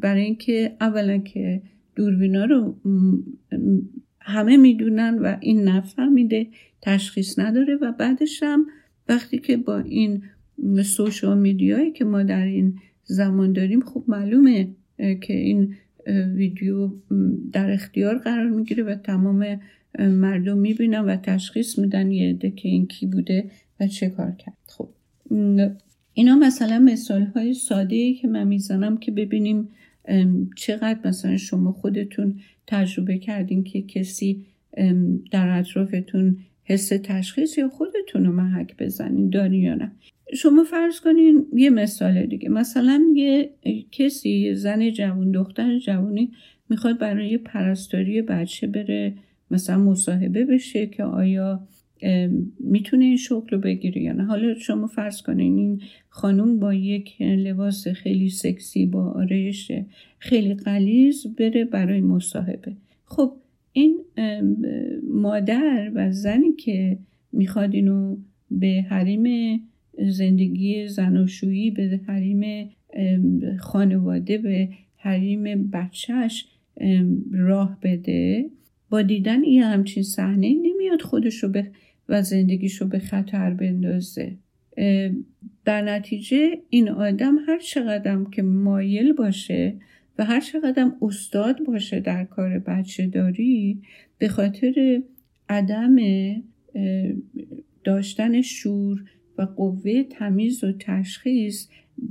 برای 0.00 0.22
اینکه 0.22 0.76
اولا 0.80 1.18
که 1.18 1.62
دوربینا 1.96 2.44
رو 2.44 2.76
همه 4.20 4.56
می‌دونن 4.56 5.18
و 5.18 5.36
این 5.40 5.68
نفهمیده 5.68 6.46
تشخیص 6.82 7.38
نداره 7.38 7.76
و 7.76 7.92
بعدش 7.92 8.42
هم 8.42 8.66
وقتی 9.08 9.38
که 9.38 9.56
با 9.56 9.78
این 9.78 10.22
سوشال 10.84 11.38
میدیایی 11.38 11.92
که 11.92 12.04
ما 12.04 12.22
در 12.22 12.46
این 12.46 12.78
زمان 13.04 13.52
داریم 13.52 13.80
خب 13.80 14.04
معلومه 14.08 14.68
که 14.96 15.34
این 15.34 15.74
ویدیو 16.34 16.90
در 17.52 17.70
اختیار 17.70 18.18
قرار 18.18 18.48
می‌گیره 18.48 18.84
و 18.84 18.94
تمام 18.94 19.60
مردم 19.98 20.58
می‌بینن 20.58 21.00
و 21.00 21.16
تشخیص 21.16 21.78
میدن 21.78 22.10
یه 22.10 22.30
عده 22.30 22.50
که 22.50 22.68
این 22.68 22.86
کی 22.86 23.06
بوده 23.06 23.50
و 23.80 23.86
چه 23.86 24.10
کار 24.10 24.30
کرد. 24.30 24.56
خب 24.66 24.88
اینا 26.18 26.36
مثلا 26.36 26.78
مثال 26.78 27.22
های 27.22 27.54
ساده 27.54 27.96
ای 27.96 28.14
که 28.14 28.28
من 28.28 28.46
می‌زنم 28.46 28.96
که 28.96 29.12
ببینیم 29.12 29.68
چقدر 30.56 30.98
مثلا 31.04 31.36
شما 31.36 31.72
خودتون 31.72 32.40
تجربه 32.66 33.18
کردین 33.18 33.64
که 33.64 33.82
کسی 33.82 34.46
در 35.30 35.58
اطرافتون 35.58 36.38
حس 36.64 36.88
تشخیص 36.88 37.58
یا 37.58 37.68
خودتون 37.68 38.24
رو 38.24 38.32
محک 38.32 38.76
بزنین 38.78 39.30
داری 39.30 39.58
یا 39.58 39.74
نه. 39.74 39.92
شما 40.34 40.64
فرض 40.64 41.00
کنین 41.00 41.46
یه 41.52 41.70
مثال 41.70 42.26
دیگه. 42.26 42.48
مثلا 42.48 43.04
یه 43.14 43.50
کسی 43.92 44.30
یه 44.30 44.54
زن 44.54 44.90
جوان 44.90 45.30
دختر 45.30 45.78
جوانی 45.78 46.30
می‌خواد 46.68 46.98
برای 46.98 47.38
پرستاری 47.38 48.22
بچه 48.22 48.66
بره 48.66 49.14
مثلا 49.50 49.78
مصاحبه 49.78 50.44
بشه 50.44 50.86
که 50.86 51.04
آیا 51.04 51.68
می‌تونه 52.60 53.04
این 53.04 53.16
شغل 53.16 53.48
رو 53.48 53.58
بگیره 53.58 54.02
یا 54.02 54.12
نه؟ 54.12 54.24
حالا 54.24 54.54
شما 54.54 54.86
فرض 54.86 55.22
کنین 55.22 55.58
این 55.58 55.80
خانوم 56.08 56.58
با 56.58 56.74
یک 56.74 57.22
لباس 57.22 57.88
خیلی 57.88 58.30
سکسی 58.30 58.86
با 58.86 59.04
آرایش 59.04 59.72
خیلی 60.18 60.54
قلیز 60.54 61.26
بره 61.38 61.64
برای 61.64 62.00
مصاحبه. 62.00 62.72
خب 63.04 63.32
این 63.72 63.96
مادر 65.10 65.90
و 65.94 66.12
زنی 66.12 66.52
که 66.52 66.98
می‌خواد 67.32 67.74
اینو 67.74 68.16
به 68.50 68.86
حریم 68.88 69.60
زندگی 70.08 70.88
زناشویی 70.88 71.70
به 71.70 72.00
حریم 72.06 72.70
خانواده 73.58 74.38
به 74.38 74.68
حریم 74.96 75.70
بچهش 75.70 76.46
راه 77.32 77.78
بده 77.82 78.50
با 78.90 79.02
دیدن 79.02 79.42
این 79.42 79.62
همچین 79.62 80.02
صحنه 80.02 80.54
نمیاد 80.54 81.02
خودش 81.02 81.42
رو 81.42 81.48
به 81.48 81.66
و 82.08 82.22
زندگیش 82.22 82.80
رو 82.80 82.86
به 82.86 82.98
خطر 82.98 83.50
بندازه. 83.50 84.36
در 85.64 85.82
نتیجه 85.82 86.58
این 86.70 86.88
آدم 86.88 87.36
هر 87.48 87.58
چقدر 87.58 88.24
که 88.32 88.42
مایل 88.42 89.12
باشه 89.12 89.74
و 90.18 90.24
هر 90.24 90.40
چقدر 90.40 90.92
استاد 91.02 91.64
باشه 91.64 92.00
در 92.00 92.24
کار 92.24 92.58
بچه 92.58 93.06
داری 93.06 93.82
به 94.18 94.28
خاطر 94.28 95.02
عدم 95.48 95.96
داشتن 97.84 98.42
شور 98.42 99.04
و 99.38 99.42
قوه 99.42 100.02
تمیز 100.02 100.64
و 100.64 100.72
تشخیص 100.72 101.68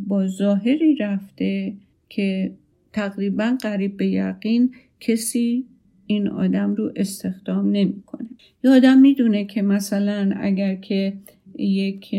با 0.08 0.28
ظاهری 0.28 0.96
رفته 0.96 1.74
که 2.10 2.52
تقریبا 2.94 3.58
قریب 3.62 3.98
به 3.98 4.08
یقین 4.08 4.76
کسی 5.00 5.66
این 6.08 6.28
آدم 6.28 6.76
رو 6.76 6.92
استخدام 6.96 7.72
نمی‌کنه. 7.72 8.28
یه 8.64 8.72
آدم 8.72 8.98
می‌دونه 8.98 9.46
که 9.46 9.62
مثلا 9.62 10.34
اگر 10.38 10.76
که 10.76 11.14
یک 11.60 12.16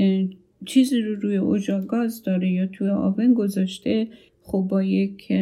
چیزی 0.66 1.00
رو 1.00 1.14
روی 1.14 1.38
اجاق 1.38 1.86
گاز 1.86 2.22
داره 2.22 2.50
یا 2.50 2.66
توی 2.66 2.88
آون 2.88 3.34
گذاشته 3.34 4.08
خب 4.42 4.66
با 4.70 4.82
یک 4.82 5.32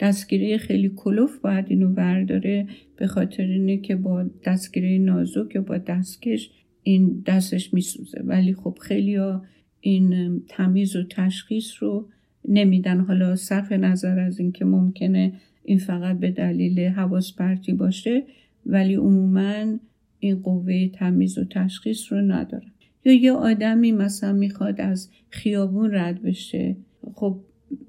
دستگیره 0.00 0.58
خیلی 0.58 0.92
کلوف 0.96 1.38
باید 1.38 1.64
اینو 1.68 1.88
ورداره 1.88 2.66
به 2.96 3.06
خاطر 3.06 3.42
اینه 3.42 3.76
که 3.76 3.96
با 3.96 4.24
دستگیره 4.44 4.98
نازک 4.98 5.54
یا 5.54 5.62
با 5.62 5.78
دستکش 5.78 6.50
این 6.82 7.22
دستش 7.26 7.74
میسوزه. 7.74 8.22
ولی 8.24 8.54
خب 8.54 8.78
خیلی 8.80 9.14
ها 9.14 9.44
این 9.80 10.42
تمیز 10.48 10.96
و 10.96 11.04
تشخیص 11.10 11.82
رو 11.82 12.08
نمیدن. 12.48 13.00
حالا 13.00 13.36
صرف 13.36 13.72
نظر 13.72 14.18
از 14.18 14.40
اینکه 14.40 14.64
ممکنه 14.64 15.32
این 15.66 15.78
فقط 15.78 16.18
به 16.18 16.30
دلیل 16.30 16.80
حواس 16.80 17.36
پرتی 17.36 17.72
باشه 17.72 18.22
ولی 18.66 18.94
عموما 18.94 19.78
این 20.18 20.42
قوه 20.42 20.88
تمیز 20.88 21.38
و 21.38 21.44
تشخیص 21.44 22.12
رو 22.12 22.20
نداره. 22.20 22.66
یا 23.04 23.12
یه 23.12 23.32
آدمی 23.32 23.92
مثلا 23.92 24.32
می‌خواد 24.32 24.80
از 24.80 25.10
خیابون 25.30 25.94
رد 25.94 26.22
بشه 26.22 26.76
خب 27.14 27.40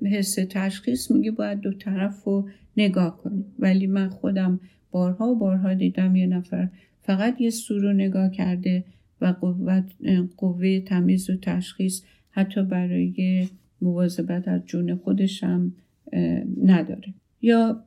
حس 0.06 0.36
تشخیص 0.50 1.12
میگه 1.12 1.32
باید 1.32 1.60
دو 1.60 1.74
طرف 1.74 2.24
رو 2.24 2.50
نگاه 2.78 3.18
کنی. 3.18 3.46
ولی 3.60 3.88
من 3.88 4.10
خودم 4.10 4.60
بارها 4.92 5.28
و 5.28 5.36
بارها 5.36 5.74
دیدم 5.74 6.16
یه 6.16 6.28
نفر 6.28 6.70
فقط 7.02 7.42
یه 7.42 7.50
سو 7.50 7.80
رو 7.80 7.94
نگاه 7.94 8.32
کرده 8.32 8.84
و 9.22 9.26
قوه, 9.26 9.84
قوه 10.38 10.80
تمیز 10.80 11.30
و 11.30 11.38
تشخیص 11.38 12.02
حتی 12.30 12.64
برای 12.64 13.48
مواظبت 13.82 14.48
از 14.48 14.62
جون 14.66 14.96
خودشم 14.96 15.74
نداره. 16.64 17.14
یا 17.42 17.84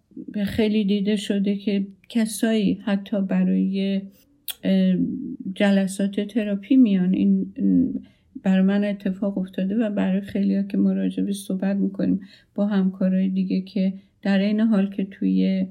خیلی 0.47 0.85
دیده 0.85 1.17
شده 1.17 1.57
که 1.57 1.87
کسایی 2.09 2.75
حتی 2.85 3.21
برای 3.21 4.01
جلسات 5.55 6.21
تراپی 6.21 6.77
میان. 6.77 7.15
این 7.15 7.55
بر 8.43 8.63
من 8.63 8.85
اتفاق 8.85 9.39
افتاده 9.39 9.77
و 9.77 9.91
برای 9.91 10.21
خیلی 10.21 10.57
ها 10.57 10.63
که 10.63 10.77
مراجعه 10.79 11.33
صحبت 11.33 11.77
می‌کنیم 11.77 12.21
با 12.55 12.67
همکارای 12.67 13.29
دیگه 13.29 13.61
که 13.61 13.93
در 14.23 14.39
این 14.39 14.61
حال 14.61 14.91
که 14.91 15.05
توی 15.05 15.67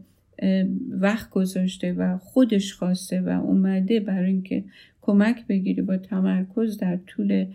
وقت 0.89 1.29
گذاشته 1.29 1.93
و 1.93 2.17
خودش 2.17 2.73
خواسته 2.73 3.21
و 3.21 3.29
اومده 3.29 3.99
برای 3.99 4.31
اینکه 4.31 4.63
کمک 5.01 5.47
بگیری 5.47 5.81
با 5.81 5.97
تمرکز 5.97 6.77
در 6.77 6.99
طول 7.07 7.45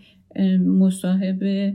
مصاحبه 0.58 1.74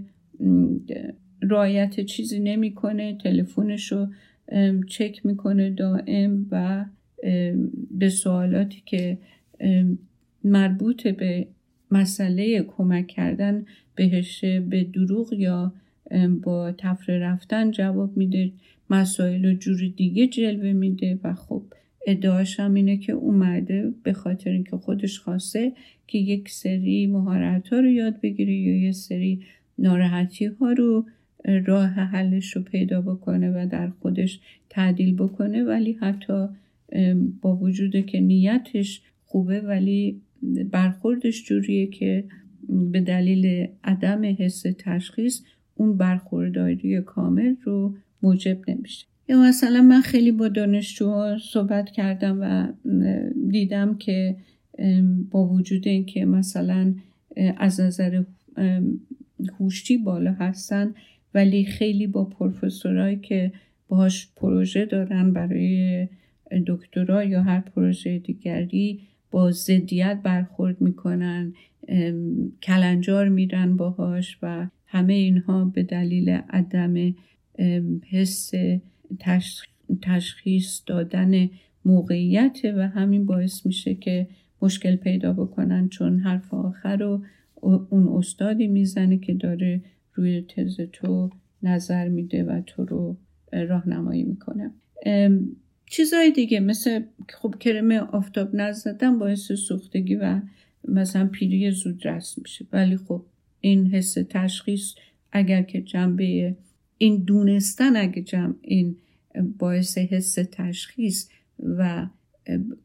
رایت 1.41 1.99
چیزی 1.99 2.39
نمی‌کنه 2.39 3.17
تلفنش 3.23 3.91
رو 3.91 4.07
چک 4.87 5.25
می‌کنه 5.25 5.69
دائم 5.69 6.45
و 6.51 6.85
به 7.91 8.09
سوالاتی 8.09 8.83
که 8.85 9.17
مربوط 10.43 11.07
به 11.07 11.47
مسئله 11.91 12.61
کمک 12.61 13.07
کردن 13.07 13.65
بهش 13.95 14.45
به 14.45 14.83
دروغ 14.83 15.33
یا 15.33 15.73
با 16.43 16.71
تفره 16.71 17.19
رفتن 17.19 17.71
جواب 17.71 18.17
میده. 18.17 18.51
مسائل 18.89 19.45
و 19.45 19.53
جور 19.53 19.77
دیگه 19.97 20.27
جلوه 20.27 20.73
میده 20.73 21.19
و 21.23 21.33
خب 21.33 21.63
ادعاش 22.07 22.59
هم 22.59 22.73
اینه 22.73 22.97
که 22.97 23.13
اومده 23.13 23.93
به 24.03 24.13
خاطر 24.13 24.49
اینکه 24.49 24.77
خودش 24.77 25.19
خواسته 25.19 25.73
که 26.07 26.17
یک 26.17 26.49
سری 26.49 27.07
مهارت 27.07 27.67
ها 27.67 27.79
رو 27.79 27.89
یاد 27.89 28.21
بگیره 28.21 28.53
یا 28.53 28.81
یه 28.81 28.91
سری 28.91 29.41
ناراحتی 29.77 30.45
ها 30.45 30.71
رو 30.71 31.05
راه 31.45 31.89
حلش 31.89 32.55
رو 32.55 32.61
پیدا 32.61 33.01
بکنه 33.01 33.51
و 33.51 33.67
در 33.71 33.89
خودش 33.89 34.39
تعدیل 34.69 35.15
بکنه 35.15 35.63
ولی 35.63 35.93
حتی 35.93 36.47
با 37.41 37.55
وجود 37.55 38.05
که 38.05 38.19
نیتش 38.19 39.01
خوبه 39.25 39.61
ولی 39.61 40.21
برخوردش 40.71 41.43
جوریه 41.43 41.87
که 41.87 42.23
به 42.91 43.01
دلیل 43.01 43.67
عدم 43.83 44.35
حس 44.39 44.63
تشخیص 44.77 45.41
اون 45.75 45.97
برخورداری 45.97 47.01
کامل 47.01 47.55
رو 47.63 47.95
موجب 48.23 48.69
نمیشه. 48.69 49.05
یا 49.29 49.41
مثلا 49.41 49.81
من 49.81 50.01
خیلی 50.01 50.31
با 50.31 50.47
دانشجوها 50.47 51.37
صحبت 51.37 51.89
کردم 51.89 52.37
و 52.41 52.67
دیدم 53.49 53.97
که 53.97 54.35
با 55.31 55.47
وجود 55.47 55.87
اینکه 55.87 56.25
مثلا 56.25 56.93
از 57.57 57.79
نظر 57.79 58.23
هوشی 59.59 59.97
بالا 59.97 60.31
هستن 60.31 60.93
ولی 61.33 61.65
خیلی 61.65 62.07
با 62.07 62.25
پروفسورایی 62.25 63.17
که 63.17 63.51
باهاش 63.87 64.29
پروژه 64.35 64.85
دارن 64.85 65.33
برای 65.33 66.07
دکترا 66.67 67.23
یا 67.23 67.43
هر 67.43 67.59
پروژه 67.59 68.19
دیگری 68.19 69.01
با 69.31 69.51
زدیت 69.51 70.19
برخورد 70.23 70.81
می‌کنن 70.81 71.53
کلنجار 72.63 73.29
میرن 73.29 73.77
باهاش 73.77 74.37
و 74.41 74.67
همه 74.87 75.13
اینها 75.13 75.65
به 75.65 75.83
دلیل 75.83 76.29
عدم 76.29 77.15
حس 78.09 78.51
تشخیص 80.01 80.81
دادن 80.85 81.49
موقعیت 81.85 82.59
و 82.75 82.87
همین 82.87 83.25
باعث 83.25 83.65
میشه 83.65 83.95
که 83.95 84.27
مشکل 84.61 84.95
پیدا 84.95 85.33
بکنن 85.33 85.89
چون 85.89 86.19
حرف 86.19 86.53
آخر 86.53 86.97
رو 86.97 87.21
اون 87.89 88.07
استادی 88.17 88.67
می‌زنه 88.67 89.17
که 89.17 89.33
داره 89.33 89.81
روی 90.19 90.41
تز 90.41 90.81
تو 90.93 91.29
نظر 91.63 92.07
میده 92.07 92.43
و 92.43 92.61
تو 92.61 92.85
رو 92.85 93.17
راهنمایی 93.51 94.23
می‌کنه. 94.23 94.71
چیزهای 95.85 96.31
دیگه 96.31 96.59
مثل 96.59 97.01
خب 97.29 97.55
کرم 97.59 97.91
آفتاب 97.91 98.55
نزدن 98.55 99.19
باعث 99.19 99.51
سوختگی 99.51 100.15
و 100.15 100.41
مثلا 100.87 101.27
پیری 101.27 101.71
زود 101.71 102.07
رسم 102.07 102.41
میشه. 102.41 102.65
ولی 102.73 102.97
خب 102.97 103.25
این 103.61 103.87
حس 103.87 104.17
تشخیص 104.29 104.93
اگر 105.31 105.61
که 105.61 105.81
جنبه 105.81 106.55
این 106.97 107.23
دونستن 107.23 107.95
اگه 107.95 108.21
جمع 108.21 108.53
این 108.61 108.95
باعث 109.57 109.97
حس 109.97 110.37
تشخیص 110.51 111.29
و 111.59 112.07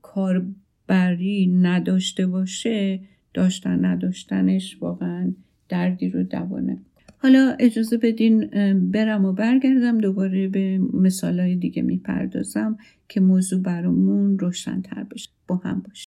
کاربری 0.02 1.46
نداشته 1.46 2.26
باشه 2.26 3.00
داشتن 3.34 3.84
نداشتنش 3.84 4.76
واقعا 4.80 5.32
دردی 5.68 6.08
رو 6.08 6.22
دوانه. 6.22 6.78
حالا 7.24 7.56
اجازه 7.58 7.96
بدین 7.96 8.46
برم 8.90 9.24
و 9.24 9.32
برگردم. 9.32 9.98
دوباره 9.98 10.48
به 10.48 10.78
مثالهای 10.92 11.56
دیگه 11.56 11.82
می‌پردازم 11.82 12.76
که 13.08 13.20
موضوع 13.20 13.62
برامون 13.62 14.38
روشنتر 14.38 15.04
بشه. 15.04 15.30
با 15.48 15.56
هم 15.56 15.82
باشه 15.88 16.06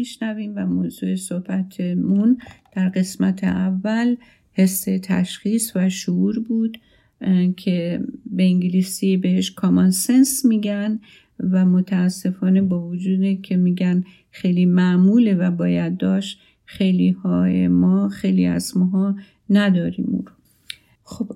میشنویم 0.00 0.52
و 0.56 0.66
موضوع 0.66 1.14
صحبتمون 1.14 2.38
در 2.72 2.88
قسمت 2.88 3.44
اول 3.44 4.16
حس 4.52 4.84
تشخیص 5.02 5.76
و 5.76 5.88
شعور 5.88 6.38
بود 6.38 6.78
که 7.56 8.00
به 8.26 8.42
انگلیسی 8.42 9.16
بهش 9.16 9.50
کامان 9.50 9.90
سنس 9.90 10.44
میگن 10.44 11.00
و 11.40 11.66
متاسفانه 11.66 12.62
با 12.62 12.88
وجود 12.88 13.42
که 13.42 13.56
میگن 13.56 14.04
خیلی 14.30 14.66
معموله 14.66 15.34
و 15.34 15.50
باید 15.50 15.96
داشت 15.96 16.40
خیلی 16.64 17.10
های 17.10 17.68
ما 17.68 18.08
خیلی 18.08 18.46
از 18.46 18.76
ماها 18.76 19.16
نداریم 19.50 20.06
اون 20.08 20.24
خب 21.04 21.32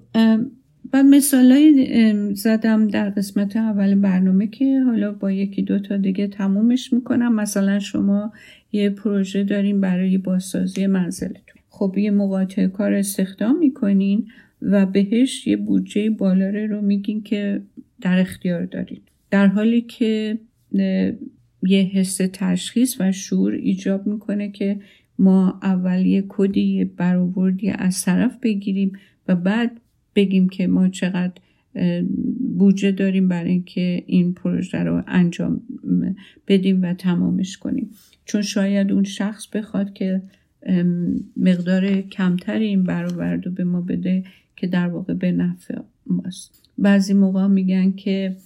و 0.92 1.02
مثالایی 1.02 2.34
زدم 2.34 2.88
در 2.88 3.10
قسمت 3.10 3.56
اول 3.56 3.94
برنامه 3.94 4.46
که 4.46 4.80
حالا 4.80 5.12
با 5.12 5.32
یکی 5.32 5.62
دو 5.62 5.78
تا 5.78 5.96
دیگه 5.96 6.26
تمومش 6.26 6.92
می‌کنم. 6.92 7.34
مثلا 7.34 7.78
شما 7.78 8.32
یه 8.72 8.90
پروژه 8.90 9.44
داریم 9.44 9.80
برای 9.80 10.18
بازسازی 10.18 10.86
منزلتون. 10.86 11.62
خب 11.68 11.98
یه 11.98 12.10
مقاطع 12.10 12.66
کار 12.66 12.92
استخدام 12.92 13.58
می‌کنین 13.58 14.26
و 14.62 14.86
بهش 14.86 15.46
یه 15.46 15.56
بودجه 15.56 16.10
بالاره 16.10 16.66
رو 16.66 16.80
میگین 16.80 17.22
که 17.22 17.62
در 18.00 18.18
اختیار 18.18 18.64
دارید 18.64 19.02
در 19.30 19.46
حالی 19.46 19.80
که 19.80 20.38
یه 21.62 21.82
حس 21.82 22.20
تشخیص 22.32 23.00
و 23.00 23.12
شعور 23.12 23.52
ایجاب 23.52 24.06
می‌کنه 24.06 24.50
که 24.50 24.80
ما 25.18 25.60
اول 25.62 26.06
یه 26.06 26.24
کدی 26.28 26.84
برآوردی 26.84 27.70
از 27.70 28.04
طرف 28.04 28.38
بگیریم 28.42 28.92
و 29.28 29.36
بعد 29.36 29.80
بگیم 30.14 30.48
که 30.48 30.66
ما 30.66 30.88
چقدر 30.88 31.32
بودجه 32.58 32.92
داریم 32.92 33.28
برای 33.28 33.50
اینکه 33.50 34.04
این 34.06 34.34
پروژه 34.34 34.78
رو 34.78 35.02
انجام 35.06 35.60
بدیم 36.48 36.82
و 36.82 36.94
تمامش 36.94 37.58
کنیم. 37.58 37.90
چون 38.24 38.42
شاید 38.42 38.92
اون 38.92 39.04
شخص 39.04 39.46
بخواد 39.46 39.92
که 39.92 40.22
مقدار 41.36 42.00
کمتری 42.00 42.66
این 42.66 42.82
برآورد 42.82 43.46
رو 43.46 43.52
به 43.52 43.64
ما 43.64 43.80
بده 43.80 44.24
که 44.56 44.66
در 44.66 44.88
واقع 44.88 45.14
به 45.14 45.32
نفع 45.32 45.78
ماست. 46.06 46.68
بعضی 46.78 47.14
موقع 47.14 47.46
میگن 47.46 47.92
که 47.92 48.36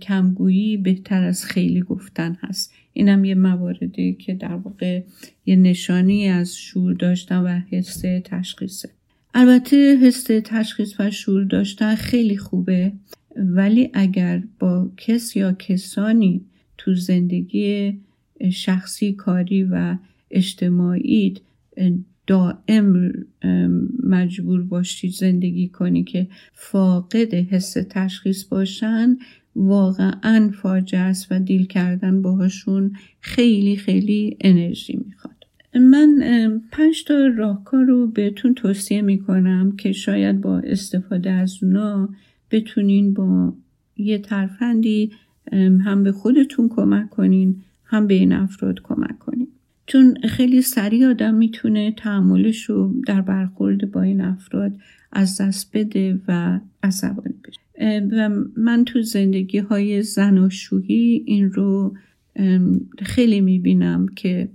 کمگویی 0.00 0.76
بهتر 0.76 1.22
از 1.22 1.44
خیلی 1.44 1.80
گفتن 1.80 2.36
هست. 2.40 2.72
اینم 2.92 3.24
یه 3.24 3.34
مواردی 3.34 4.14
که 4.14 4.34
در 4.34 4.54
واقع 4.54 5.02
یه 5.46 5.56
نشانی 5.56 6.28
از 6.28 6.56
شور 6.56 6.94
داشتن 6.94 7.38
و 7.38 7.60
حس 7.70 8.02
تشخیصه. 8.24 8.88
البته 9.34 9.98
حس 10.02 10.24
تشخیص 10.44 11.00
و 11.00 11.10
شعور 11.10 11.44
داشتن 11.44 11.94
خیلی 11.94 12.36
خوبه 12.36 12.92
ولی 13.36 13.90
اگر 13.94 14.42
با 14.58 14.90
کس 14.96 15.36
یا 15.36 15.52
کسانی 15.52 16.44
تو 16.78 16.94
زندگی 16.94 17.98
شخصی 18.52 19.12
کاری 19.12 19.64
و 19.64 19.96
اجتماعی 20.30 21.34
دائم 22.26 23.12
مجبور 24.02 24.62
باشید 24.62 25.12
زندگی 25.12 25.68
کنی 25.68 26.04
که 26.04 26.28
فاقد 26.52 27.34
حس 27.34 27.72
تشخیص 27.90 28.44
باشن 28.44 29.16
واقعا 29.56 30.50
فاجعه 30.62 31.00
است 31.00 31.26
و 31.30 31.38
دیل 31.38 31.66
کردن 31.66 32.22
باهاشون 32.22 32.92
خیلی 33.20 33.76
خیلی 33.76 34.36
انرژی 34.40 34.96
می‌خواد. 35.06 35.17
من 35.74 36.62
پنج 36.72 37.04
تا 37.04 37.26
راهکار 37.26 37.84
رو 37.84 38.06
بهتون 38.06 38.54
توصیه 38.54 39.02
می‌کنم 39.02 39.76
که 39.76 39.92
شاید 39.92 40.40
با 40.40 40.58
استفاده 40.58 41.30
از 41.30 41.62
اونا 41.62 42.08
بتونین 42.50 43.14
با 43.14 43.52
یه 43.96 44.18
ترفندی 44.18 45.12
هم 45.52 46.02
به 46.02 46.12
خودتون 46.12 46.68
کمک 46.68 47.10
کنین 47.10 47.56
هم 47.84 48.06
به 48.06 48.14
این 48.14 48.32
افراد 48.32 48.82
کمک 48.82 49.18
کنین. 49.18 49.48
چون 49.86 50.14
خیلی 50.28 50.62
سریع 50.62 51.10
آدم 51.10 51.34
می‌تونه 51.34 51.92
تحملش 51.92 52.64
رو 52.64 52.94
در 53.06 53.20
برخورد 53.20 53.92
با 53.92 54.02
این 54.02 54.20
افراد 54.20 54.72
از 55.12 55.40
دست 55.40 55.76
بده 55.76 56.20
و 56.28 56.60
عصبانی 56.82 57.34
بشه. 57.44 57.60
و 58.12 58.30
من 58.56 58.84
تو 58.84 59.02
زندگی 59.02 59.58
های 59.58 60.02
زناشویی 60.02 61.22
این 61.26 61.52
رو 61.52 61.94
خیلی 63.02 63.40
می‌بینم 63.40 64.06
که 64.08 64.48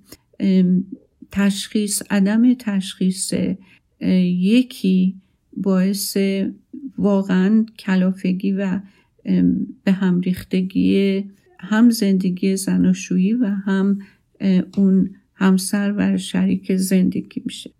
تشخیص 1.34 2.02
عدم 2.10 2.54
تشخیص 2.54 3.34
یکی 4.40 5.16
باعث 5.58 6.18
واقعا 6.98 7.66
کلافگی 7.80 8.52
و 8.52 8.80
به 9.84 9.92
هم 9.92 10.22
ریختگی 10.22 11.24
هم 11.60 11.90
زندگی 11.90 12.56
زناشویی 12.56 13.34
و 13.34 13.46
هم 13.46 14.00
اون 14.78 15.16
همسر 15.36 15.94
و 15.98 16.18
شریک 16.18 16.76
زندگی 16.76 17.42
میشه. 17.46 17.72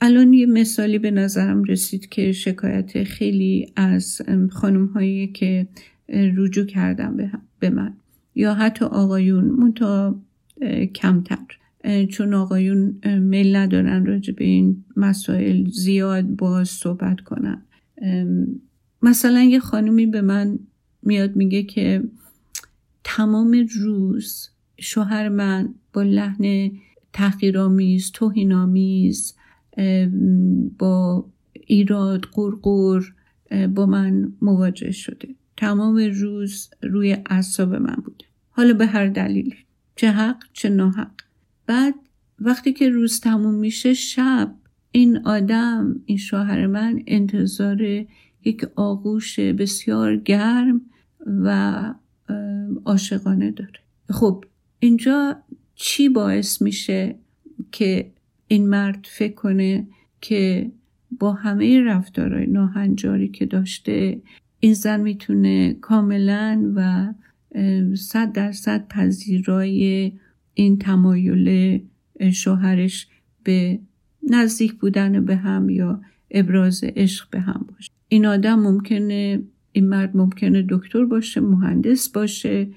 الان 0.00 0.32
یه 0.32 0.46
مثالی 0.46 0.98
به 0.98 1.10
نظرم 1.10 1.64
رسید 1.64 2.08
که 2.08 2.32
شکایت 2.32 3.04
خیلی 3.04 3.72
از 3.76 4.22
خانم 4.50 4.86
هایی 4.86 5.26
که 5.28 5.68
رجوع 6.08 6.66
کردن 6.66 7.32
به 7.58 7.70
من 7.70 7.94
یا 8.34 8.54
حتی 8.54 8.84
آقایون 8.84 9.44
منتها 9.44 10.22
کمتر. 10.94 11.61
چون 12.10 12.34
آقایون 12.34 13.00
میل 13.18 13.56
ندارن 13.56 14.06
راجع 14.06 14.34
به 14.34 14.44
این 14.44 14.84
مسائل 14.96 15.70
زیاد 15.70 16.24
باز 16.24 16.68
صحبت 16.68 17.20
کنن. 17.20 17.62
مثلا 19.02 19.42
یه 19.42 19.60
خانومی 19.60 20.06
به 20.06 20.20
من 20.20 20.58
میاد 21.02 21.36
میگه 21.36 21.62
که 21.62 22.02
تمام 23.04 23.66
روز 23.80 24.48
شوهر 24.80 25.28
من 25.28 25.74
با 25.92 26.02
لحن 26.02 26.72
تحقیرآمیز 27.12 28.12
توهینآمیز 28.12 29.34
با 30.78 31.26
ایراد 31.52 32.24
قرقر 32.32 33.02
با 33.74 33.86
من 33.86 34.32
مواجه 34.42 34.90
شده. 34.90 35.28
تمام 35.56 35.96
روز 35.96 36.70
روی 36.82 37.16
اعصاب 37.26 37.74
من 37.74 37.96
بوده. 38.04 38.24
حالا 38.50 38.74
به 38.74 38.86
هر 38.86 39.08
دلیل 39.08 39.54
چه 39.96 40.10
حق 40.10 40.44
چه 40.52 40.68
ناحق. 40.68 41.21
بعد 41.66 41.94
وقتی 42.38 42.72
که 42.72 42.90
روز 42.90 43.20
تموم 43.20 43.54
میشه 43.54 43.94
شب 43.94 44.54
این 44.92 45.18
آدم 45.26 46.00
این 46.06 46.18
شوهر 46.18 46.66
من 46.66 47.02
انتظار 47.06 48.06
یک 48.44 48.64
آغوش 48.76 49.40
بسیار 49.40 50.16
گرم 50.16 50.80
و 51.26 51.82
عاشقانه 52.84 53.50
داره. 53.50 53.80
خب 54.10 54.44
اینجا 54.78 55.36
چی 55.74 56.08
باعث 56.08 56.62
میشه 56.62 57.14
که 57.72 58.12
این 58.48 58.68
مرد 58.68 59.06
فکر 59.10 59.34
کنه 59.34 59.86
که 60.20 60.70
با 61.18 61.32
همه 61.32 61.80
رفتارهای 61.80 62.46
ناهنجاری 62.46 63.28
که 63.28 63.46
داشته 63.46 64.22
این 64.60 64.74
زن 64.74 65.00
می‌تونه 65.00 65.72
کاملا 65.72 66.72
و 66.76 67.12
صد 67.96 68.32
درصد 68.32 68.88
پذیرای 68.88 70.12
این 70.54 70.78
تمایل 70.78 71.80
شوهرش 72.32 73.08
به 73.44 73.78
نزدیک 74.30 74.74
بودن 74.74 75.24
به 75.24 75.36
هم 75.36 75.70
یا 75.70 76.00
ابراز 76.30 76.84
عشق 76.84 77.30
به 77.30 77.40
هم 77.40 77.66
باشه. 77.72 77.90
این 78.08 78.26
آدم 78.26 78.58
ممکنه 78.58 79.42
این 79.72 79.88
مرد 79.88 80.16
ممکنه 80.16 80.66
دکتر 80.68 81.04
باشه 81.04 81.40
مهندس 81.40 82.08
باشه 82.08 82.68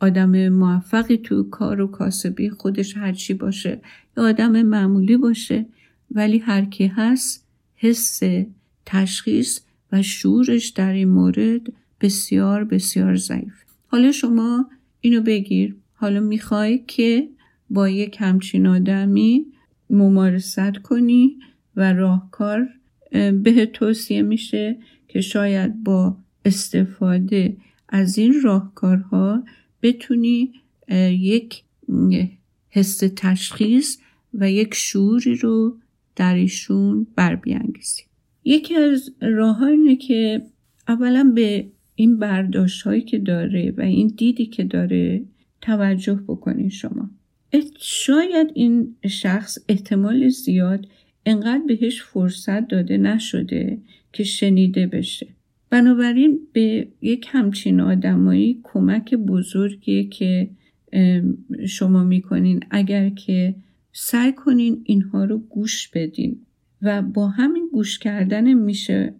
آدم 0.00 0.48
موفقی 0.48 1.16
تو 1.16 1.42
کار 1.42 1.80
و 1.80 1.86
کاسبی 1.86 2.50
خودش 2.50 2.96
هرچی 2.96 3.34
باشه 3.34 3.80
یا 4.16 4.28
آدم 4.28 4.62
معمولی 4.62 5.16
باشه 5.16 5.66
ولی 6.10 6.38
هر 6.38 6.64
کی 6.64 6.86
هست 6.86 7.46
حس 7.76 8.20
تشخیص 8.86 9.60
و 9.92 10.02
شورش 10.02 10.68
در 10.68 10.92
این 10.92 11.08
مورد 11.08 11.72
بسیار 12.00 12.64
بسیار 12.64 13.16
ضعیف 13.16 13.64
حالا 13.86 14.12
شما 14.12 14.66
اینو 15.00 15.20
بگیر. 15.20 15.76
حالا 16.04 16.20
می‌خوای 16.20 16.78
که 16.86 17.28
با 17.70 17.88
یک 17.88 18.16
همچین 18.20 18.66
آدمی 18.66 19.46
ممارست 19.90 20.78
کنی 20.82 21.36
و 21.76 21.92
راهکار 21.92 22.68
به 23.12 23.66
توصیه 23.72 24.22
میشه 24.22 24.76
که 25.08 25.20
شاید 25.20 25.84
با 25.84 26.16
استفاده 26.44 27.56
از 27.88 28.18
این 28.18 28.40
راهکارها 28.42 29.44
بتونی 29.82 30.52
یک 31.10 31.62
حس 32.70 33.02
تشخیص 33.16 33.98
و 34.34 34.50
یک 34.50 34.74
شعوری 34.74 35.34
رو 35.34 35.76
در 36.16 36.34
ایشون 36.34 37.06
بر 37.16 37.36
بیانگیزی. 37.36 38.02
یکی 38.44 38.74
از 38.74 39.10
راه 39.20 39.62
اینه 39.62 39.96
که 39.96 40.42
اولا 40.88 41.32
به 41.34 41.66
این 41.94 42.18
برداشت 42.18 42.82
هایی 42.82 43.02
که 43.02 43.18
داره 43.18 43.74
و 43.76 43.80
این 43.80 44.06
دیدی 44.16 44.46
که 44.46 44.64
داره 44.64 45.22
توجه 45.64 46.14
بکنید 46.14 46.70
شما. 46.70 47.10
شاید 47.80 48.50
این 48.54 48.96
شخص 49.08 49.58
احتمال 49.68 50.28
زیاد 50.28 50.86
انقدر 51.26 51.62
بهش 51.66 52.02
فرصت 52.02 52.68
داده 52.68 52.96
نشده 52.98 53.78
که 54.12 54.24
شنیده 54.24 54.86
بشه. 54.86 55.26
بنابراین 55.70 56.40
به 56.52 56.88
یک 57.02 57.26
همچین 57.30 57.80
آدمایی 57.80 58.60
کمک 58.62 59.14
بزرگیه 59.14 60.04
که 60.04 60.50
شما 61.68 62.04
می‌کنین. 62.04 62.60
اگر 62.70 63.08
که 63.08 63.54
سعی 63.92 64.32
کنین 64.32 64.82
اینها 64.84 65.24
رو 65.24 65.38
گوش 65.38 65.88
بدین 65.88 66.40
و 66.82 67.02
با 67.02 67.28
همین 67.28 67.68
گوش 67.72 67.98
کردن 67.98 68.52
میشه 68.52 69.14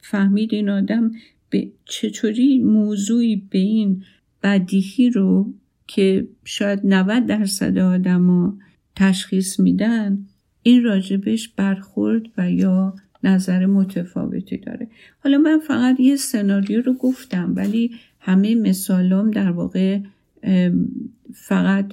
فهمید 0.00 0.54
این 0.54 0.68
آدم 0.68 1.12
به 1.50 1.70
چطوری 1.84 2.58
موضوعی 2.58 3.36
به 3.50 3.58
این 3.58 4.04
بدیهی 4.42 5.10
رو 5.10 5.54
که 5.86 6.28
شاید 6.44 6.80
90 6.84 7.26
درصد 7.26 7.78
آدما 7.78 8.58
تشخیص 8.96 9.60
میدن 9.60 10.26
این 10.62 10.84
راجبش 10.84 11.48
برخورد 11.48 12.22
و 12.38 12.50
یا 12.50 12.94
نظر 13.22 13.66
متفاوتی 13.66 14.56
داره. 14.56 14.88
حالا 15.18 15.38
من 15.38 15.58
فقط 15.58 16.00
یه 16.00 16.16
سناریو 16.16 16.80
رو 16.80 16.92
گفتم 16.92 17.52
ولی 17.56 17.90
همه 18.20 18.54
مثالام 18.54 19.30
در 19.30 19.50
واقع 19.50 19.98
فقط 21.34 21.86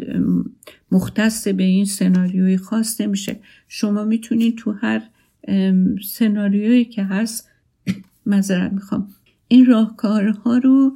مختص 0.91 1.47
به 1.47 1.63
این 1.63 1.85
سناریوی 1.85 2.57
خاص 2.57 3.01
نمیشه. 3.01 3.39
شما 3.67 4.03
می‌تونید 4.03 4.57
تو 4.57 4.71
هر 4.71 5.01
سناریویی 6.05 6.85
که 6.85 7.03
هست 7.03 7.49
مذارت 8.25 8.73
می‌خوام 8.73 9.07
این 9.47 9.65
راهکارها 9.65 10.57
رو 10.57 10.95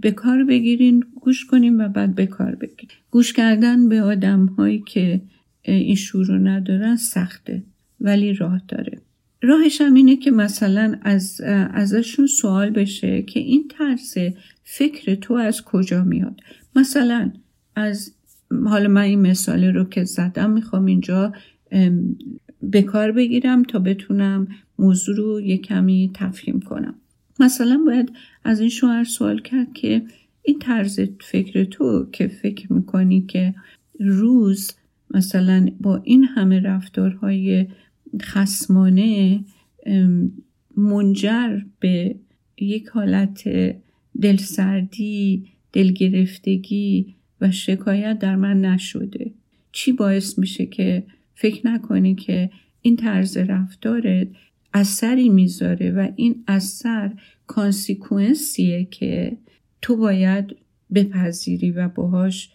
به 0.00 0.10
کار 0.10 0.44
بگیرین 0.44 1.04
گوش 1.20 1.46
کنیم 1.46 1.78
و 1.78 1.88
بعد 1.88 2.14
به 2.14 2.26
کار 2.26 2.54
بگیرین 2.54 2.96
گوش 3.10 3.32
کردن 3.32 3.88
به 3.88 4.02
آدم 4.02 4.46
هایی 4.46 4.82
که 4.86 5.20
این 5.62 5.94
شور 5.94 6.26
رو 6.26 6.38
ندارن 6.38 6.96
سخته 6.96 7.62
ولی 8.00 8.32
راه 8.32 8.62
داره. 8.68 8.98
راهش 9.42 9.80
هم 9.80 9.94
اینه 9.94 10.16
که 10.16 10.30
مثلا 10.30 10.98
از 11.02 11.40
ازشون 11.74 12.26
سوال 12.26 12.70
بشه 12.70 13.22
که 13.22 13.40
این 13.40 13.68
طرز 13.68 14.18
فکر 14.64 15.14
تو 15.14 15.34
از 15.34 15.62
کجا 15.64 16.04
میاد. 16.04 16.40
مثلا 16.76 17.32
از 17.76 18.14
حالا 18.64 18.88
من 18.88 19.02
این 19.02 19.20
مثالی 19.20 19.68
رو 19.68 19.84
که 19.84 20.04
زدم 20.04 20.50
می‌خوام 20.50 20.84
اینجا 20.84 21.32
به 22.62 22.82
کار 22.82 23.12
بگیرم 23.12 23.62
تا 23.62 23.78
بتونم 23.78 24.48
موضوع 24.78 25.16
رو 25.16 25.40
یه 25.40 25.58
کمی 25.58 26.10
تفهیم 26.14 26.60
کنم. 26.60 26.94
مثلا 27.40 27.82
باید 27.86 28.12
از 28.44 28.60
این 28.60 28.68
شوهر 28.68 29.04
سوال 29.04 29.40
کرد 29.40 29.72
که 29.72 30.02
این 30.42 30.58
طرز 30.58 31.00
فکر 31.20 31.64
تو 31.64 32.06
که 32.12 32.28
فکر 32.28 32.72
می‌کنی 32.72 33.20
که 33.20 33.54
روز 34.00 34.72
مثلا 35.10 35.68
با 35.80 35.96
این 36.04 36.24
همه 36.24 36.60
رفتارهای 36.60 37.66
خسمانه 38.22 39.40
منجر 40.76 41.60
به 41.80 42.14
یک 42.58 42.88
حالت 42.88 43.48
دلسردی 44.22 45.44
دلگرفتگی 45.72 47.14
و 47.40 47.50
شکایت 47.50 48.18
در 48.18 48.36
من 48.36 48.60
نشده. 48.60 49.30
چی 49.72 49.92
باعث 49.92 50.38
میشه 50.38 50.66
که 50.66 51.02
فکر 51.34 51.66
نکنی 51.66 52.14
که 52.14 52.50
این 52.82 52.96
طرز 52.96 53.36
رفتارت 53.36 54.28
اثری 54.74 55.28
می‌ذاره 55.28 55.90
و 55.90 56.08
این 56.16 56.44
اثر 56.48 57.12
کانسیکونسیه 57.46 58.84
که 58.84 59.36
تو 59.82 59.96
باید 59.96 60.56
بپذیری 60.94 61.70
و 61.70 61.88
باهاش 61.88 62.50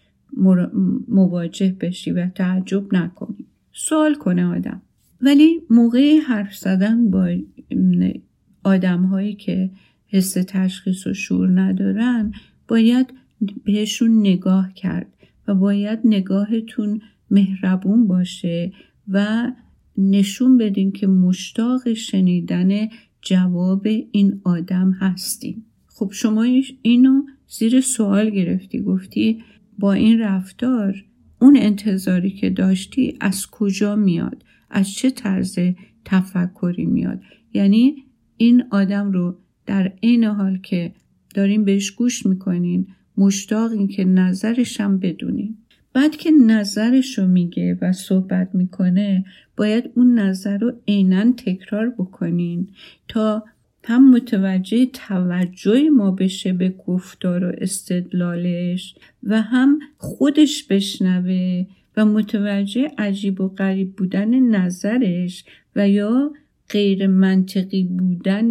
مواجه 1.08 1.76
بشی 1.80 2.10
و 2.10 2.26
تعجب 2.26 2.94
نکنی. 2.94 3.46
سوال 3.72 4.14
کنه 4.14 4.44
آدم. 4.44 4.82
ولی 5.20 5.62
موقع 5.70 6.18
حرف 6.18 6.56
زدن 6.56 7.10
با 7.10 7.36
آدم 8.64 9.02
هایی 9.02 9.34
که 9.34 9.70
حس 10.08 10.32
تشخیص 10.32 11.06
و 11.06 11.14
شور 11.14 11.60
ندارن 11.60 12.32
باید 12.68 13.06
بهشون 13.64 14.20
نگاه 14.20 14.72
کرد 14.74 15.06
و 15.48 15.54
باید 15.54 15.98
نگاهتون 16.04 17.00
مهربون 17.30 18.06
باشه 18.06 18.72
و 19.08 19.50
نشون 19.98 20.58
بدین 20.58 20.92
که 20.92 21.06
مشتاق 21.06 21.92
شنیدن 21.92 22.88
جواب 23.22 23.86
این 24.10 24.40
آدم 24.44 24.90
هستیم 24.90 25.66
خب 25.86 26.10
شما 26.12 26.46
اینو 26.82 27.22
زیر 27.48 27.80
سوال 27.80 28.30
گرفتی 28.30 28.80
گفتی 28.80 29.42
با 29.78 29.92
این 29.92 30.20
رفتار 30.20 31.04
اون 31.40 31.56
انتظاری 31.56 32.30
که 32.30 32.50
داشتی 32.50 33.16
از 33.20 33.46
کجا 33.46 33.96
میاد؟ 33.96 34.44
از 34.70 34.90
چه 34.90 35.10
طرز 35.10 35.58
تفکری 36.04 36.86
میاد؟ 36.86 37.20
یعنی 37.54 38.04
این 38.36 38.64
آدم 38.70 39.12
رو 39.12 39.38
در 39.66 39.92
این 40.00 40.24
حال 40.24 40.58
که 40.58 40.94
داریم 41.34 41.64
بهش 41.64 41.90
گوش 41.90 42.26
می‌کنین 42.26 42.86
مشتاقین 43.16 43.88
که 43.88 44.04
نظرشم 44.04 44.98
بدونین. 44.98 45.56
بعد 45.96 46.16
که 46.16 46.30
نظرش 46.30 47.18
رو 47.18 47.26
میگه 47.26 47.78
و 47.80 47.92
صحبت 47.92 48.54
می‌کنه 48.54 49.24
باید 49.56 49.90
اون 49.94 50.18
نظر 50.18 50.58
رو 50.58 50.72
عینا 50.88 51.32
تکرار 51.32 51.90
بکنین 51.90 52.68
تا 53.08 53.44
هم 53.84 54.10
متوجه 54.10 54.86
توجه 54.86 55.88
ما 55.90 56.10
بشه 56.10 56.52
به 56.52 56.68
گفتار 56.86 57.44
و 57.44 57.52
استدلالش 57.58 58.94
و 59.22 59.42
هم 59.42 59.78
خودش 59.98 60.64
بشنوه 60.64 61.66
و 61.96 62.04
متوجه 62.04 62.90
عجیب 62.98 63.40
و 63.40 63.48
غریب 63.48 63.96
بودن 63.96 64.40
نظرش 64.40 65.44
و 65.76 65.88
یا 65.88 66.32
غیر 66.70 67.06
منطقی 67.06 67.84
بودن 67.84 68.50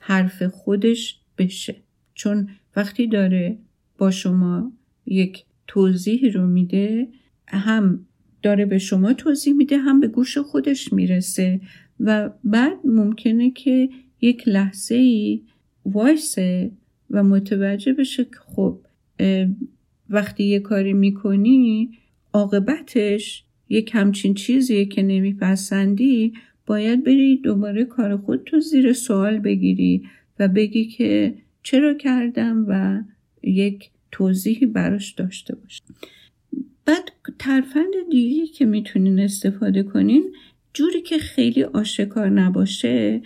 حرف 0.00 0.42
خودش 0.42 1.20
بشه. 1.38 1.76
چون 2.14 2.48
وقتی 2.76 3.06
داره 3.06 3.58
با 3.98 4.10
شما 4.10 4.72
یک 5.06 5.44
توضیح 5.68 6.32
رو 6.32 6.46
میده 6.46 7.08
هم 7.46 8.06
داره 8.42 8.66
به 8.66 8.78
شما 8.78 9.12
توضیح 9.12 9.52
میده 9.52 9.78
هم 9.78 10.00
به 10.00 10.08
گوش 10.08 10.38
خودش 10.38 10.92
می‌رسه 10.92 11.60
و 12.00 12.30
بعد 12.44 12.78
ممکنه 12.84 13.50
که 13.50 13.88
یک 14.20 14.48
لحظه 14.48 14.94
ای 14.94 15.42
وایسه 15.84 16.70
و 17.10 17.22
متوجه 17.22 17.92
بشه 17.92 18.24
که 18.24 18.36
خب 18.46 18.80
وقتی 20.10 20.44
یه 20.44 20.60
کاری 20.60 20.92
می‌کنی 20.92 21.90
عاقبتش 22.32 23.44
یک 23.68 23.90
همچین 23.94 24.34
چیزیه 24.34 24.84
که 24.84 25.02
نمیپسندی 25.02 26.32
باید 26.66 27.04
بری 27.04 27.36
دوباره 27.36 27.84
کار 27.84 28.16
خود 28.16 28.44
تو 28.44 28.60
زیر 28.60 28.92
سوال 28.92 29.38
بگیری 29.38 30.02
و 30.38 30.48
بگی 30.48 30.84
که 30.84 31.34
چرا 31.62 31.94
کردم 31.94 32.64
و 32.68 33.02
یک 33.42 33.90
توضیحی 34.12 34.66
براش 34.66 35.12
داشته 35.12 35.54
باش 35.54 35.82
بعد 36.84 37.12
ترفند 37.38 37.92
دیگه 38.10 38.46
که 38.46 38.64
می‌تونین 38.64 39.20
استفاده 39.20 39.82
کنین 39.82 40.32
جوری 40.74 41.02
که 41.02 41.18
خیلی 41.18 41.62
آشکار 41.62 42.28
نباشه 42.28 43.22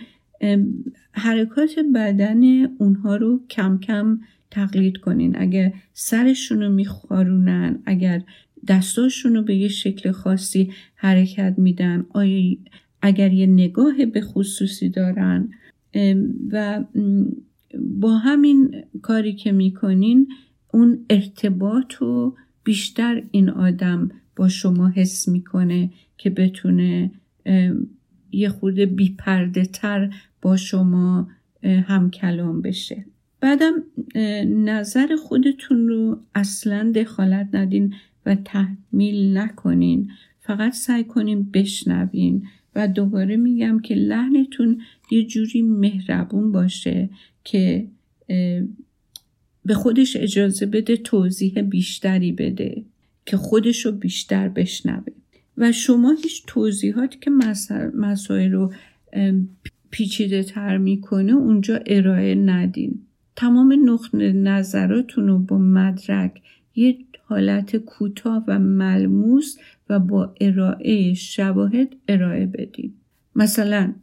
حرکات 1.11 1.79
بدن 1.95 2.65
اونها 2.65 3.15
رو 3.15 3.41
کم 3.49 3.77
کم 3.77 4.19
تقلید 4.51 4.97
کنین. 4.97 5.35
اگر 5.37 5.73
سرشون 5.93 6.61
رو 6.61 6.69
میخارونن 6.69 7.79
اگر 7.85 8.21
دستاشون 8.67 9.35
رو 9.35 9.41
به 9.41 9.55
یه 9.55 9.67
شکل 9.67 10.11
خاصی 10.11 10.71
حرکت 10.95 11.55
میدن 11.57 12.05
اگر 13.01 13.33
یه 13.33 13.45
نگاه 13.45 14.05
به 14.05 14.21
خصوصی 14.21 14.89
دارن. 14.89 15.49
و 16.51 16.83
با 17.79 18.17
همین 18.17 18.83
کاری 19.01 19.35
که 19.35 19.51
می‌کنین 19.51 20.27
اون 20.73 21.05
ارتباط 21.09 21.93
رو 21.93 22.35
بیشتر 22.63 23.23
این 23.31 23.49
آدم 23.49 24.11
با 24.35 24.47
شما 24.49 24.89
حس 24.89 25.27
می‌کنه 25.27 25.89
که 26.17 26.29
بتونه 26.29 27.11
یه 28.31 28.49
خورده 28.49 28.85
بیپرده 28.85 29.65
تر 29.65 30.15
با 30.41 30.57
شما 30.57 31.27
هم 31.63 32.11
کلام 32.11 32.61
بشه. 32.61 33.05
بعدم 33.39 33.73
نظر 34.65 35.15
خودتون 35.15 35.87
رو 35.87 36.19
اصلا 36.35 36.91
دخالت 36.95 37.49
ندین 37.53 37.93
و 38.25 38.35
تحمیل 38.35 39.37
نکنین. 39.37 40.11
فقط 40.39 40.73
سعی 40.73 41.03
کنین 41.03 41.43
بشنوین 41.53 42.43
و 42.75 42.87
دوباره 42.87 43.37
میگم 43.37 43.79
که 43.79 43.95
لحنتون 43.95 44.81
یه 45.11 45.23
جوری 45.25 45.61
مهربون 45.61 46.51
باشه 46.51 47.09
که 47.43 47.87
به 49.65 49.73
خودش 49.73 50.15
اجازه 50.15 50.65
بده 50.65 50.97
توضیح 50.97 51.61
بیشتری 51.61 52.31
بده 52.31 52.83
که 53.25 53.37
خودش 53.37 53.85
رو 53.85 53.91
بیشتر 53.91 54.49
بشنوه. 54.49 55.13
و 55.57 55.71
شما 55.71 56.15
هیچ 56.23 56.43
توضیحاتی 56.47 57.19
که 57.21 57.31
مسائل 57.95 58.51
رو 58.51 58.73
پیچیده 59.91 60.43
تر 60.43 60.77
می‌کنه 60.77 61.33
اونجا 61.33 61.79
ارائه 61.85 62.35
ندین. 62.35 62.99
تمام 63.35 63.89
نقطه 63.89 64.31
نظراتون 64.33 65.27
رو 65.27 65.39
با 65.39 65.57
مدرک 65.57 66.41
یه 66.75 66.97
حالت 67.23 67.77
کوتاه 67.77 68.43
و 68.47 68.59
ملموس 68.59 69.57
و 69.89 69.99
با 69.99 70.35
ارائه 70.41 71.13
شواهد 71.13 71.95
ارائه 72.07 72.45
بدین. 72.45 72.93
مثلا 73.35 73.93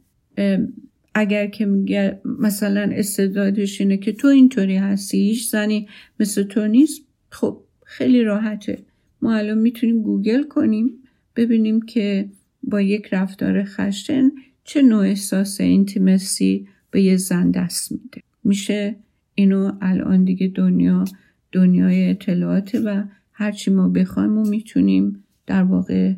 اگر 1.13 1.47
که 1.47 1.65
میگه 1.65 2.21
مثلا 2.39 2.89
استعدادش 2.93 3.81
اینه 3.81 3.97
که 3.97 4.11
تو 4.11 4.27
اینطوری 4.27 4.75
هستی 4.75 5.17
هیچ 5.17 5.49
زنی 5.49 5.87
مثل 6.19 6.43
تو 6.43 6.67
نیست 6.67 7.01
خب 7.29 7.63
خیلی 7.85 8.23
راحته. 8.23 8.79
ما 9.21 9.35
الان 9.35 9.57
می‌تونیم 9.57 10.01
گوگل 10.01 10.43
کنیم 10.43 10.89
ببینیم 11.35 11.81
که 11.81 12.29
با 12.63 12.81
یک 12.81 13.07
رفتار 13.11 13.63
خشن 13.63 14.31
چه 14.63 14.81
نوع 14.81 15.01
احساس 15.01 15.61
اینتیمسی 15.61 16.67
به 16.91 17.01
یه 17.01 17.17
زن 17.17 17.51
دست 17.51 17.91
میده. 17.91 18.21
میشه 18.43 18.95
اینو 19.35 19.71
الان 19.81 20.23
دیگه 20.23 20.47
دنیا 20.47 21.05
دنیای 21.51 22.09
اطلاعاته 22.09 22.79
و 22.79 23.03
هرچی 23.31 23.71
ما 23.71 23.89
بخوایم 23.89 24.37
و 24.37 24.49
می‌تونیم 24.49 25.23
در 25.47 25.63
واقع 25.63 26.13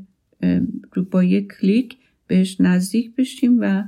با 1.12 1.23
یک 1.23 1.53
کلیک 1.62 1.97
بهش 2.27 2.62
نزدیک 2.62 3.15
بشیم 3.15 3.58
و 3.60 3.84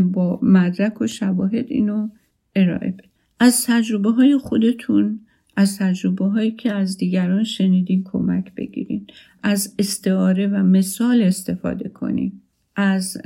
با 0.00 0.38
مدرک 0.42 1.00
و 1.00 1.06
شواهد 1.06 1.66
اینو 1.68 2.08
ارائه 2.56 2.90
بدیم 2.90 3.10
از 3.40 3.66
تجربه 3.66 4.10
های 4.10 4.36
خودتون 4.36 5.20
از 5.56 5.78
تجربه 5.78 6.24
هایی 6.24 6.50
که 6.50 6.72
از 6.72 6.96
دیگران 6.96 7.44
شنیدین 7.44 8.04
کمک 8.04 8.54
بگیرین. 8.54 9.06
از 9.42 9.74
استعاره 9.78 10.46
و 10.46 10.62
مثال 10.62 11.22
استفاده 11.22 11.88
کنین. 11.88 12.40
از 12.76 13.18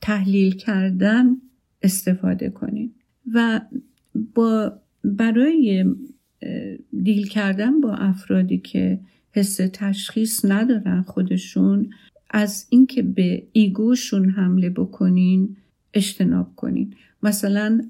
تحلیل 0.00 0.54
کردن 0.54 1.36
استفاده 1.82 2.50
کنین. 2.50 2.94
و 3.34 3.60
با 4.34 4.72
برای 5.04 5.84
دیل 7.02 7.28
کردن 7.28 7.80
با 7.80 7.94
افرادی 7.94 8.58
که 8.58 9.00
حس 9.32 9.60
تشخیص 9.72 10.44
ندارن 10.44 11.02
خودشون 11.02 11.90
از 12.32 12.66
اینکه 12.68 13.02
به 13.02 13.42
ایگوشون 13.52 14.30
حمله 14.30 14.70
بکنین 14.70 15.56
اجتناب 15.94 16.56
کنین. 16.56 16.94
مثلا 17.22 17.80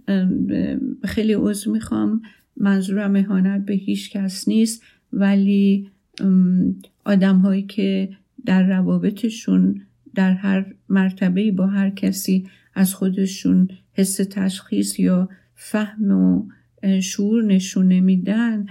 خیلی 1.04 1.34
عضو 1.34 1.72
می‌خوام 1.72 2.22
منظورم 2.56 3.16
اهانت 3.16 3.66
به 3.66 3.74
هیچ 3.74 4.10
کس 4.10 4.48
نیست 4.48 4.82
ولی 5.12 5.90
آدم 7.04 7.38
هایی 7.38 7.62
که 7.62 8.08
در 8.44 8.62
روابطشون 8.66 9.80
در 10.14 10.32
هر 10.32 10.74
مرتبه 10.88 11.52
با 11.52 11.66
هر 11.66 11.90
کسی 11.90 12.46
از 12.74 12.94
خودشون 12.94 13.68
حس 13.92 14.16
تشخیص 14.16 14.98
یا 14.98 15.28
فهم 15.54 16.10
و 16.10 16.48
شعور 17.00 17.44
نشون 17.44 17.88
نمیدن 17.88 18.66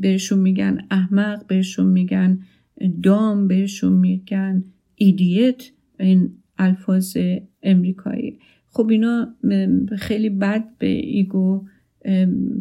بهشون 0.00 0.38
میگن 0.38 0.86
احمق 0.90 1.46
بهشون 1.46 1.86
میگن 1.86 2.38
dumb 3.02 3.48
بهشون 3.48 3.92
میگن 3.92 4.64
idiot 4.94 5.62
این 6.00 6.30
الفاظ 6.58 7.16
امریکایی. 7.62 8.38
خب 8.70 8.88
اینا 8.88 9.34
خیلی 9.98 10.30
بد 10.30 10.64
به 10.78 10.86
ego 10.86 11.66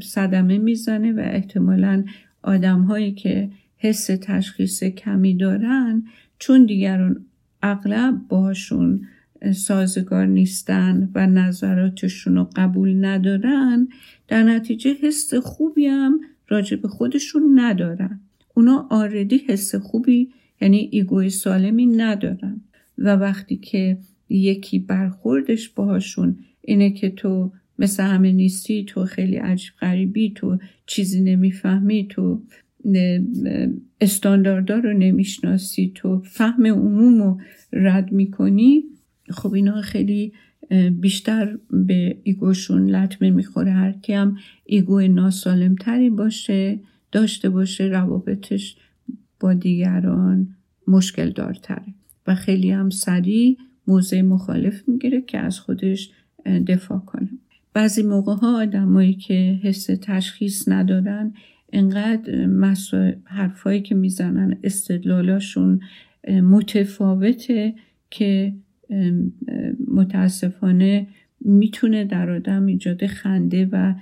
صدمه 0.04 0.58
می‌زنه 0.58 1.12
و 1.12 1.20
احتمالا 1.20 2.04
آدم 2.44 2.82
هایی 2.82 3.12
که 3.12 3.50
حس 3.78 4.06
تشخیص 4.06 4.84
کمی 4.84 5.38
دارن 5.38 6.04
چون 6.40 6.66
دیگران 6.66 7.26
اغلب 7.62 8.28
باشون 8.30 9.02
سازگار 9.56 10.26
نیستن 10.26 11.10
و 11.16 11.28
نظراتشون 11.28 12.36
رو 12.36 12.50
قبول 12.56 13.06
ندارن 13.06 13.88
در 14.28 14.44
نتیجه 14.44 14.94
حس 14.94 15.34
خوبی 15.34 15.86
هم 15.86 16.20
راجع 16.48 16.88
خودشون 16.88 17.60
ندارن. 17.60 18.20
اونا 18.54 18.88
already 18.90 19.38
حس 19.38 19.76
خوبی 19.76 20.30
یعنی 20.62 20.90
ego 20.92 21.20
ی 21.20 21.30
سالمی 21.30 21.86
ندارن. 21.86 22.62
و 22.98 23.16
وقتی 23.16 23.58
که 23.58 23.98
یکی 24.30 24.80
برخوردش 24.80 25.70
باهاشون 25.70 26.38
اینه 26.62 26.92
که 26.92 27.10
تو 27.10 27.52
مثل 27.80 28.04
همه 28.04 28.32
نیستی 28.32 28.86
تو 28.86 29.06
خیلی 29.06 29.36
عجیب 29.36 29.74
غریبی 29.82 30.30
تو 30.36 30.58
چیزی 30.86 31.22
نمی‌فهمی 31.22 32.08
تو 32.10 32.42
استانداردها 34.02 34.78
رو 34.78 34.94
نمی‌شناسی 34.94 35.92
تو 35.96 36.20
فهم 36.20 36.66
عموم 36.66 37.22
رو 37.22 37.42
رد 37.74 38.12
می‌کنی 38.12 38.84
خب 39.30 39.54
اینا 39.54 39.82
خیلی 39.82 40.34
بیشتر 41.00 41.58
به 41.70 42.18
ایگوشون 42.24 42.90
لطمه 42.90 43.30
می‌خوره. 43.30 43.72
هر 43.72 43.92
کی 43.92 44.14
هم 44.14 44.38
ایگو 44.66 45.02
ناسالم 45.02 45.76
تری 45.76 46.10
باشه 46.10 46.80
داشته 47.14 47.50
باشه 47.50 47.84
روابطش 47.84 48.76
با 49.40 49.54
دیگران 49.54 50.48
مشکل 50.88 51.30
دارتره 51.30 51.94
و 52.28 52.36
خیلی 52.36 52.72
هم 52.72 52.90
سریع 52.90 53.58
موضع 53.88 54.22
مخالف 54.22 54.84
می‌گیره 54.88 55.22
که 55.22 55.38
از 55.38 55.60
خودش 55.60 56.12
دفاع 56.68 57.00
کنه. 57.00 57.30
بعضی 57.74 58.04
موقع 58.04 58.34
ها 58.34 58.62
آدمایی 58.62 59.14
که 59.14 59.60
حس 59.64 59.86
تشخیص 60.02 60.68
ندارن 60.68 61.34
انقدر 61.74 62.48
حرفایی 63.24 63.82
که 63.82 63.96
می‌زنن 63.96 64.58
استدلالاشون 64.64 65.80
متفاوته 66.30 67.74
که 68.10 68.54
متاسفانه 69.88 71.08
می‌تونه 71.42 72.06
در 72.06 72.30
آدم 72.30 72.66
ایجاد 72.66 73.06
خنده 73.06 73.70
و 73.72 73.96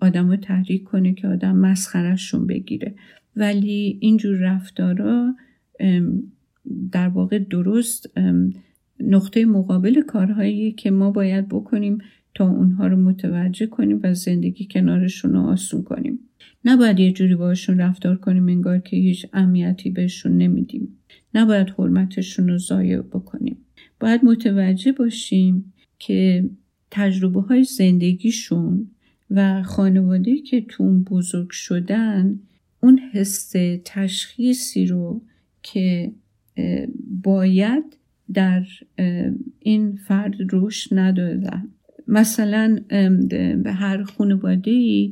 آدم 0.00 0.30
رو 0.30 0.36
تحریک 0.36 0.84
کنه 0.84 1.14
که 1.14 1.28
آدم 1.28 1.56
مسخرشون 1.56 2.46
بگیره. 2.46 2.94
ولی 3.36 3.98
اینجور 4.00 4.36
رفتارا 4.36 5.34
در 6.92 7.08
واقع 7.08 7.38
درست 7.38 8.18
نقطه 9.00 9.44
مقابل 9.44 10.02
کارهایی 10.02 10.72
که 10.72 10.90
ما 10.90 11.10
باید 11.10 11.48
بکنیم 11.48 11.98
تا 12.34 12.48
اونها 12.48 12.86
رو 12.86 12.96
متوجه 12.96 13.66
کنیم 13.66 14.00
و 14.02 14.14
زندگی 14.14 14.68
کنارشون 14.70 15.32
رو 15.32 15.40
آسون 15.40 15.82
کنیم. 15.82 16.18
نباید 16.64 17.00
یه 17.00 17.12
جوری 17.12 17.34
باشون 17.34 17.78
رفتار 17.78 18.16
کنیم 18.16 18.48
انگار 18.48 18.78
که 18.78 18.96
هیچ 18.96 19.26
اهمیتی 19.32 19.90
بهشون 19.90 20.38
نمیدیم. 20.38 20.88
نباید 21.34 21.70
حرمتشون 21.70 22.48
رو 22.48 22.58
ضایع 22.58 23.00
بکنیم. 23.00 23.56
باید 24.00 24.24
متوجه 24.24 24.92
باشیم 24.92 25.72
که 25.98 26.50
تجربه 26.90 27.40
های 27.40 27.64
زندگیشون 27.64 28.90
و 29.30 29.62
خانواده 29.62 30.38
که 30.38 30.60
تو 30.60 30.82
اون 30.82 31.02
بزرگ 31.02 31.50
شدن 31.50 32.40
اون 32.80 32.98
حس 33.12 33.52
تشخیصی 33.84 34.86
رو 34.86 35.22
که 35.62 36.12
باید 37.22 37.96
در 38.32 38.66
این 39.58 39.96
فرد 39.96 40.52
روش 40.52 40.92
ندادن. 40.92 41.68
مثلا 42.08 42.78
به 43.62 43.72
هر 43.72 44.02
خانواده 44.02 45.08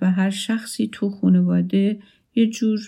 و 0.00 0.10
هر 0.10 0.30
شخصی 0.30 0.88
تو 0.92 1.10
خانواده 1.10 1.98
یه 2.34 2.46
جور 2.46 2.80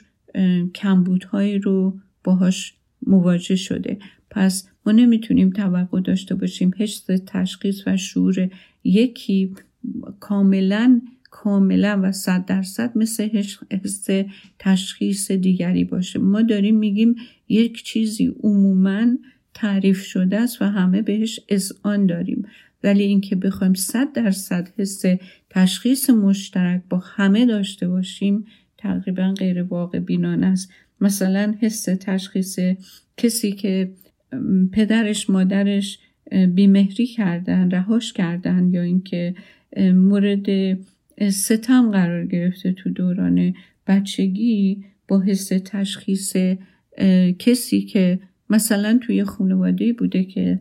کمبودهایی 0.75 1.59
رو 1.59 1.99
باهاش 2.25 2.75
مواجه 3.07 3.57
شده. 3.57 3.99
پس 4.31 4.69
ما 4.87 4.93
نمی‌تونیم 4.93 5.51
توقع 5.51 6.01
داشته 6.01 6.35
باشیم 6.35 6.71
حس 6.77 7.07
تشخیص 7.27 7.87
و 7.87 7.97
شعور 7.97 8.51
یکی 8.85 9.55
کاملا 10.21 11.01
کاملا 11.31 12.01
و 12.03 12.13
صد 12.13 12.45
درصد 12.45 12.99
مثل 12.99 13.29
حس 13.71 14.09
تشخیص 14.59 15.31
دیگری 15.31 15.85
باشه. 15.85 16.19
ما 16.19 16.43
داریم 16.43 16.77
میگیم 16.77 17.15
یک 17.49 17.83
چیزی 17.85 18.35
عموما 18.43 19.07
تعریف 19.55 20.03
شده 20.03 20.41
است 20.41 20.63
و 20.63 20.65
همه 20.65 21.03
بهش 21.03 21.41
اذعان 21.49 22.07
داریم. 22.07 22.47
ولی 22.85 23.03
اینکه 23.03 23.37
بخوایم 23.37 23.75
صد 23.75 24.13
درصد 24.13 24.69
حس 24.79 25.03
تشخیص 25.51 26.11
مشترک 26.11 26.83
با 26.91 26.99
همه 26.99 27.47
داشته 27.47 27.89
باشیم 27.89 28.47
تقریبا 28.79 29.35
غیر 29.39 29.63
واقع 29.63 29.99
بینان 29.99 30.45
است. 30.45 30.71
مثلا 31.01 31.55
حس 31.61 31.85
تشخیص 31.85 32.59
کسی 33.17 33.53
که 33.53 33.93
پدرش 34.73 35.31
مادرش 35.31 35.99
بیمهری 36.55 37.07
کردن 37.07 37.71
رهاش 37.71 38.13
کردن 38.13 38.69
یا 38.73 38.83
اینکه 38.83 39.35
مورد 39.81 40.79
ستم 41.31 41.91
قرار 41.91 42.27
گرفته 42.27 42.73
تو 42.73 42.91
دوران 42.91 43.55
بچگی 43.87 44.85
با 45.09 45.21
حس 45.21 45.49
تشخیص 45.49 46.37
کسی 47.39 47.81
که 47.81 48.19
مثلا 48.51 48.99
توی 49.03 49.25
خانواده 49.25 49.93
بوده 49.93 50.25
که 50.25 50.61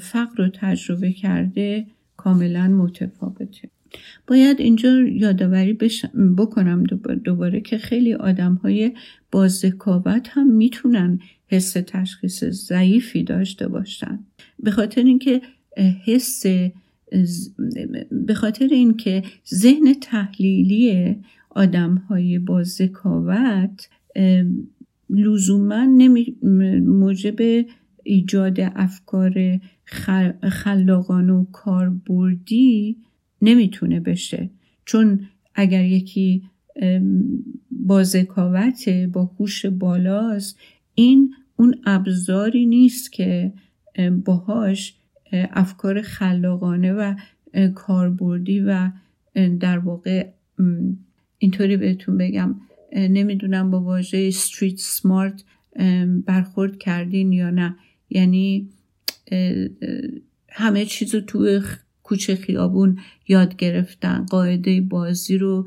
فقر 0.00 0.36
رو 0.36 0.48
تجربه 0.54 1.12
کرده 1.12 1.86
کاملا 2.16 2.68
متفاوته. 2.68 3.68
باید 4.26 4.60
اینجا 4.60 5.00
یادآوری 5.00 5.78
بکنم 6.38 6.82
دوباره 7.24 7.60
که 7.60 7.78
خیلی 7.78 8.14
آدم 8.14 8.54
های 8.54 8.92
با 9.32 9.48
ذکاوت 9.48 10.28
هم 10.30 10.52
می‌تونن 10.52 11.18
حس 11.48 11.72
تشخیص 11.72 12.44
ضعیفی 12.44 13.22
داشته 13.22 13.68
باشن. 13.68 14.18
به 14.58 14.70
خاطر 14.70 15.02
اینکه 15.02 15.40
حس 16.04 16.42
به 18.10 18.34
خاطر 18.34 18.68
اینکه 18.70 19.22
ذهن 19.54 19.94
تحلیلی 20.00 21.16
آدم 21.50 21.94
های 21.94 22.38
با 22.38 22.62
ذکاوت 22.62 23.88
لزوما 25.10 25.84
نمی 25.84 26.36
موجب 26.80 27.66
ایجاد 28.02 28.56
افکار 28.60 29.60
خلاقانه 30.42 31.32
و 31.32 31.44
کاربردی 31.52 32.96
نمی‌تونه 33.42 34.00
بشه. 34.00 34.50
چون 34.84 35.20
اگر 35.54 35.84
یکی 35.84 36.42
با 37.70 38.02
ذکاوت 38.02 38.88
با 38.88 39.24
هوش 39.24 39.66
بالاست 39.66 40.58
این 40.94 41.34
اون 41.56 41.74
ابزاری 41.84 42.66
نیست 42.66 43.12
که 43.12 43.52
باهاش 44.24 44.94
افکار 45.32 46.02
خلاقانه 46.02 46.92
و 46.92 47.14
کاربردی 47.74 48.60
و 48.60 48.90
در 49.60 49.78
واقع 49.78 50.26
اینطوری 51.38 51.76
بهتون 51.76 52.18
بگم. 52.18 52.54
نمی‌دونم 52.92 53.70
با 53.70 53.80
واژه 53.80 54.24
استریت 54.28 54.78
سمارت 54.78 55.44
برخورد 56.26 56.78
کردین 56.78 57.32
یا 57.32 57.50
نه. 57.50 57.76
یعنی 58.10 58.68
همه 60.48 60.84
چیز 60.84 61.14
رو 61.14 61.20
توی 61.20 61.60
کوچه 62.02 62.34
خیابون 62.34 62.98
یاد 63.28 63.56
گرفتن 63.56 64.26
قاعده 64.30 64.80
بازی 64.80 65.38
رو 65.38 65.66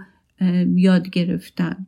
یاد 0.75 1.09
گرفتن. 1.09 1.87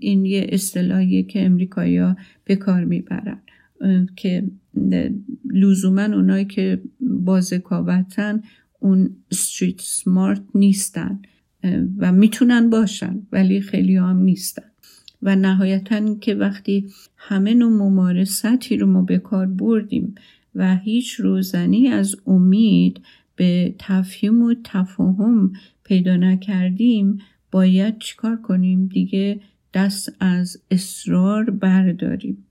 این 0.00 0.24
یه 0.24 0.46
اصطلاحیه 0.48 1.22
که 1.22 1.44
امریکایی 1.44 2.00
به 2.44 2.56
کار 2.56 2.84
می‌برن. 2.84 3.42
که 4.16 4.50
لزوما 5.50 6.02
اونایی 6.02 6.44
که 6.44 6.82
بازکاوتن 7.00 8.42
اون 8.78 9.10
استریت 9.30 9.80
سمارت 9.80 10.42
نیستن. 10.54 11.22
و 11.98 12.12
می‌تونن 12.12 12.70
باشن 12.70 13.22
ولی 13.32 13.60
خیلی 13.60 13.96
هم 13.96 14.16
نیستن. 14.16 14.62
و 15.22 15.36
نهایتا 15.36 16.14
که 16.14 16.34
وقتی 16.34 16.88
همه 17.16 17.54
نوع 17.54 17.72
ممارستی 17.72 18.76
رو 18.76 18.86
ما 18.86 19.02
به 19.02 19.18
کار 19.18 19.46
بردیم 19.46 20.14
و 20.54 20.76
هیچ 20.76 21.14
روزنی 21.14 21.88
از 21.88 22.16
امید 22.26 23.00
به 23.36 23.74
تفهیم 23.78 24.42
و 24.42 24.54
تفاهم 24.64 25.52
پیدا 25.84 26.16
نکردیم 26.16 27.18
باید 27.50 27.98
چیکار 27.98 28.36
کنیم؟ 28.36 28.86
دیگه 28.86 29.40
دست 29.74 30.16
از 30.20 30.62
اصرار 30.70 31.50
برداریم. 31.50 32.46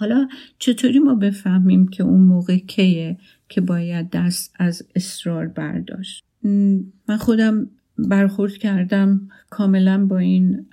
حالا 0.00 0.28
چطوری 0.58 0.98
ما 0.98 1.14
بفهمیم 1.14 1.88
که 1.88 2.02
اون 2.02 2.20
موقع 2.20 2.56
کیه 2.56 3.18
که 3.48 3.60
باید 3.60 4.10
دست 4.10 4.54
از 4.58 4.82
اصرار 4.94 5.46
برداشت؟ 5.46 6.24
من 7.08 7.16
خودم 7.18 7.70
برخورد 7.98 8.52
کردم 8.52 9.28
کاملا 9.50 10.06
با 10.06 10.18
این 10.18 10.66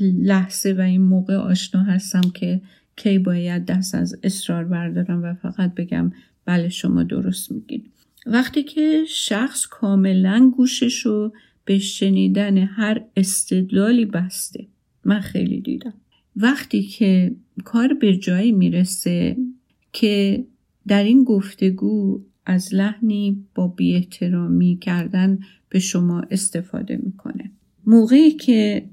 لحظه 0.00 0.72
و 0.72 0.80
این 0.80 1.02
موقع 1.02 1.34
آشنا 1.34 1.82
هستم 1.82 2.20
که 2.34 2.60
کی 2.96 3.18
باید 3.18 3.64
دست 3.64 3.94
از 3.94 4.18
اصرار 4.22 4.64
بردارم 4.64 5.22
و 5.22 5.34
فقط 5.34 5.74
بگم 5.74 6.12
بله 6.44 6.68
شما 6.68 7.02
درست 7.02 7.52
میگین. 7.52 7.84
وقتی 8.26 8.62
که 8.62 9.04
شخص 9.08 9.66
کاملا 9.66 10.52
گوشش 10.56 11.06
رو 11.06 11.32
به 11.64 11.78
شنیدن 11.78 12.58
هر 12.58 13.00
استدلالی 13.16 14.04
بسته 14.04 14.66
من 15.04 15.20
خیلی 15.20 15.60
دیدم. 15.60 15.94
وقتی 16.36 16.82
که 16.82 17.36
کار 17.64 17.94
به 17.94 18.16
جایی 18.16 18.52
می‌رسه 18.52 19.36
که 19.92 20.44
در 20.86 21.04
این 21.04 21.24
گفتگو 21.24 22.22
از 22.46 22.74
لحنی 22.74 23.44
با 23.54 23.68
بیاحترامی 23.68 24.78
کردن 24.80 25.38
به 25.68 25.78
شما 25.78 26.20
استفاده 26.30 27.00
می‌کنه. 27.02 27.50
موقعی 27.86 28.30
که 28.30 28.88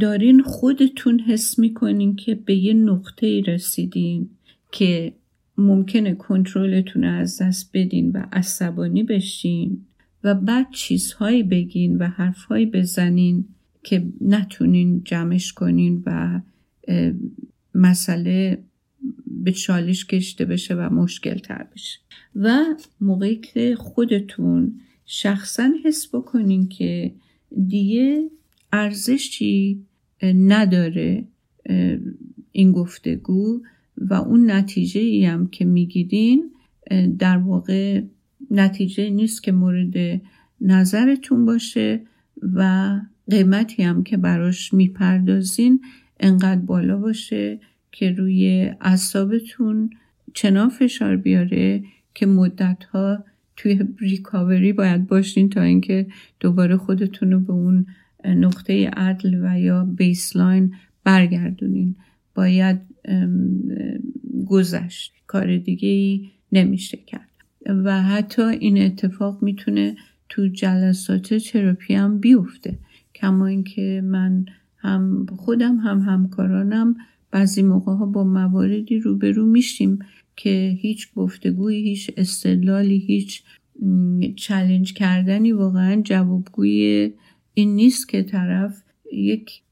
دارین 0.00 0.42
خودتون 0.42 1.20
حس 1.20 1.58
می‌کنین 1.58 2.16
که 2.16 2.34
به 2.34 2.54
یه 2.54 2.74
نقطه 2.74 3.40
رسیدین 3.46 4.30
که 4.72 5.12
ممکنه 5.58 6.14
کنترلتون 6.14 7.04
از 7.04 7.42
دست 7.42 7.70
بدین 7.74 8.10
و 8.10 8.26
عصبانی 8.32 9.02
بشین 9.02 9.84
و 10.24 10.34
بعد 10.34 10.66
چیزهایی 10.72 11.42
بگین 11.42 11.96
و 11.96 12.06
حرفهایی 12.06 12.66
بزنین 12.66 13.44
که 13.82 14.12
نتونین 14.20 15.02
جمعش 15.04 15.52
کنین 15.52 16.02
و 16.06 16.40
مسئله 17.74 18.62
به 19.26 19.52
چالش 19.52 20.06
کشته 20.06 20.44
بشه 20.44 20.74
و 20.74 20.94
مشکل 20.94 21.38
تر 21.38 21.66
بشه. 21.74 21.98
و 22.34 22.64
موقعی 23.00 23.36
که 23.36 23.76
خودتون 23.76 24.80
شخصا 25.06 25.70
حس 25.84 26.14
بکنین 26.14 26.68
که 26.68 27.12
دیگه 27.66 28.30
ارزشی 28.72 29.86
نداره 30.22 31.24
این 32.52 32.72
گفتگو 32.72 33.62
و 33.96 34.14
اون 34.14 34.50
نتیجه 34.50 35.00
ای 35.00 35.24
هم 35.24 35.46
که 35.46 35.64
می‌گیرین 35.64 36.50
در 37.18 37.36
واقع 37.36 38.02
نتیجه 38.50 39.10
نیست 39.10 39.42
که 39.42 39.52
مورد 39.52 40.20
نظرتون 40.60 41.46
باشه 41.46 42.00
و 42.42 42.90
قیمتی 43.30 43.82
هم 43.82 44.02
که 44.02 44.16
براش 44.16 44.74
می‌پردازین 44.74 45.80
انقدر 46.20 46.60
بالا 46.60 46.96
باشه 46.96 47.60
که 47.92 48.10
روی 48.10 48.70
اعصابتون 48.80 49.90
چنان 50.34 50.68
فشار 50.68 51.16
بیاره 51.16 51.82
که 52.14 52.26
مدتها 52.26 53.24
توی 53.56 53.80
ریکاوری 53.98 54.72
باید 54.72 55.06
باشین 55.06 55.48
تا 55.48 55.62
اینکه 55.62 56.06
دوباره 56.40 56.76
خودتون 56.76 57.30
رو 57.32 57.40
به 57.40 57.52
اون 57.52 57.86
نقطه 58.24 58.88
عدل 58.88 59.34
و 59.44 59.60
یا 59.60 59.84
بیسلاین 59.84 60.74
برگردونین. 61.04 61.96
باید 62.34 62.80
گذشت. 64.46 65.12
کار 65.26 65.56
دیگه 65.56 65.88
ای 65.88 66.30
نمیشه 66.52 66.98
کرد. 67.06 67.28
و 67.66 68.02
حتی 68.02 68.42
این 68.42 68.82
اتفاق 68.82 69.42
می‌تونه 69.42 69.96
تو 70.28 70.46
جلسات 70.46 71.34
تراپی 71.34 71.94
هم 71.94 72.18
بیفته. 72.18 72.78
کما 73.18 73.46
اینکه 73.46 74.02
من 74.04 74.44
هم 74.76 75.26
خودم 75.36 75.76
هم 75.76 76.00
همکارانم 76.00 76.96
بعضی 77.30 77.62
موقع 77.62 77.92
ها 77.92 78.06
با 78.06 78.24
مواردی 78.24 78.98
روبرو 78.98 79.46
میشیم 79.46 79.98
که 80.36 80.78
هیچ 80.80 81.14
گفتگویی 81.14 81.82
هیچ 81.82 82.10
استدلالی 82.16 82.98
هیچ 82.98 83.42
چلنج 84.36 84.94
کردنی 84.94 85.52
واقعا 85.52 86.02
جوابگوی 86.02 87.12
این 87.54 87.74
نیست 87.74 88.08
که 88.08 88.22
طرف 88.22 88.82
یک 89.12 89.62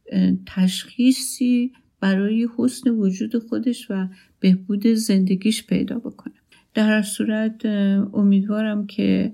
تشخیصی 0.46 1.72
برای 2.00 2.48
حسن 2.56 2.90
وجود 2.90 3.38
خودش 3.38 3.90
و 3.90 4.08
بهبود 4.40 4.86
زندگیش 4.86 5.66
پیدا 5.66 5.98
بکنه. 5.98 6.34
در 6.74 7.02
صورت 7.02 7.66
امیدوارم 8.14 8.86
که 8.86 9.32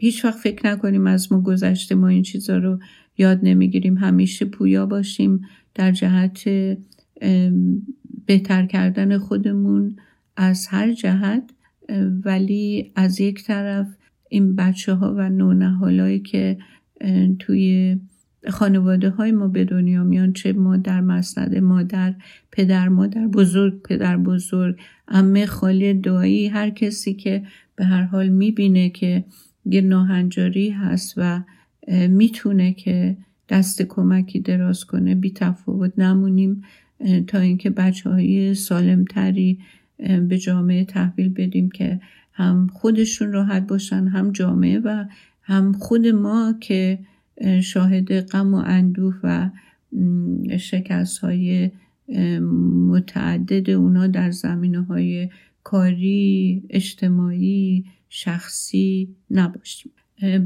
هیچ 0.00 0.24
وقت 0.24 0.38
فکر 0.38 0.66
نکنیم 0.66 1.06
از 1.06 1.32
ما 1.32 1.40
گذشته 1.40 1.94
ما 1.94 2.08
این 2.08 2.22
چیزا 2.22 2.58
رو 2.58 2.78
یاد 3.18 3.40
نمی‌گیریم. 3.42 3.98
همیشه 3.98 4.44
پویا 4.44 4.86
باشیم 4.86 5.40
در 5.74 5.92
جهت 5.92 6.48
بهتر 8.26 8.66
کردن 8.66 9.18
خودمون 9.18 9.96
از 10.36 10.66
هر 10.66 10.92
جهت. 10.92 11.50
ولی 12.24 12.92
از 12.96 13.20
یک 13.20 13.44
طرف 13.44 13.86
این 14.28 14.56
بچه 14.56 14.94
ها 14.94 15.14
و 15.14 15.30
نونهالایی 15.30 16.20
که 16.20 16.58
توی 17.38 17.96
خانواده 18.48 19.10
های 19.10 19.32
ما 19.32 19.48
به 19.48 19.64
دنیا 19.64 20.04
میان 20.04 20.32
چه 20.32 20.52
مادر 20.52 21.00
مسند 21.00 21.56
مادر 21.56 22.14
پدر 22.52 22.88
مادر 22.88 23.26
بزرگ 23.26 23.82
پدر 23.82 24.16
بزرگ 24.16 24.78
امه 25.08 25.46
خالی 25.46 25.94
دایی 25.94 26.48
هر 26.48 26.70
کسی 26.70 27.14
که 27.14 27.42
به 27.76 27.84
هر 27.84 28.02
حال 28.02 28.28
می‌بینه 28.28 28.90
که 28.90 29.24
یه 29.68 29.80
ناهنجاری 29.80 30.70
هست 30.70 31.14
و 31.16 31.42
می‌تونه 32.08 32.72
که 32.72 33.16
دست 33.48 33.82
کمکی 33.82 34.40
دراز 34.40 34.84
کنه. 34.84 35.14
بی 35.14 35.30
تفاوت 35.30 35.98
نمونیم 35.98 36.62
تا 37.26 37.38
اینکه 37.38 37.70
بچه 37.70 38.10
های 38.10 38.54
سالمتری 38.54 39.58
به 40.28 40.38
جامعه 40.38 40.84
تحویل 40.84 41.28
بدیم 41.28 41.70
که 41.70 42.00
هم 42.32 42.66
خودشون 42.72 43.32
راحت 43.32 43.66
باشن 43.66 44.06
هم 44.06 44.32
جامعه 44.32 44.78
و 44.78 45.04
هم 45.42 45.72
خود 45.72 46.06
ما 46.06 46.54
که 46.60 46.98
شاهد 47.62 48.20
غم 48.20 48.54
و 48.54 48.62
اندوه 48.66 49.14
و 49.22 49.50
شکست 50.58 51.18
های 51.18 51.70
متعدد 52.88 53.70
اونا 53.70 54.06
در 54.06 54.30
زمینه 54.30 54.80
های 54.82 55.28
کاری 55.62 56.62
اجتماعی 56.70 57.84
شخصی 58.08 59.16
نباشیم. 59.30 59.92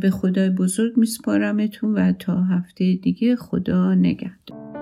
به 0.00 0.10
خدای 0.10 0.50
بزرگ 0.50 0.96
میسپارمتون 0.96 1.94
و 1.94 2.12
تا 2.12 2.42
هفته 2.42 2.94
دیگه 2.94 3.36
خدا 3.36 3.94
نگهدار. 3.94 4.81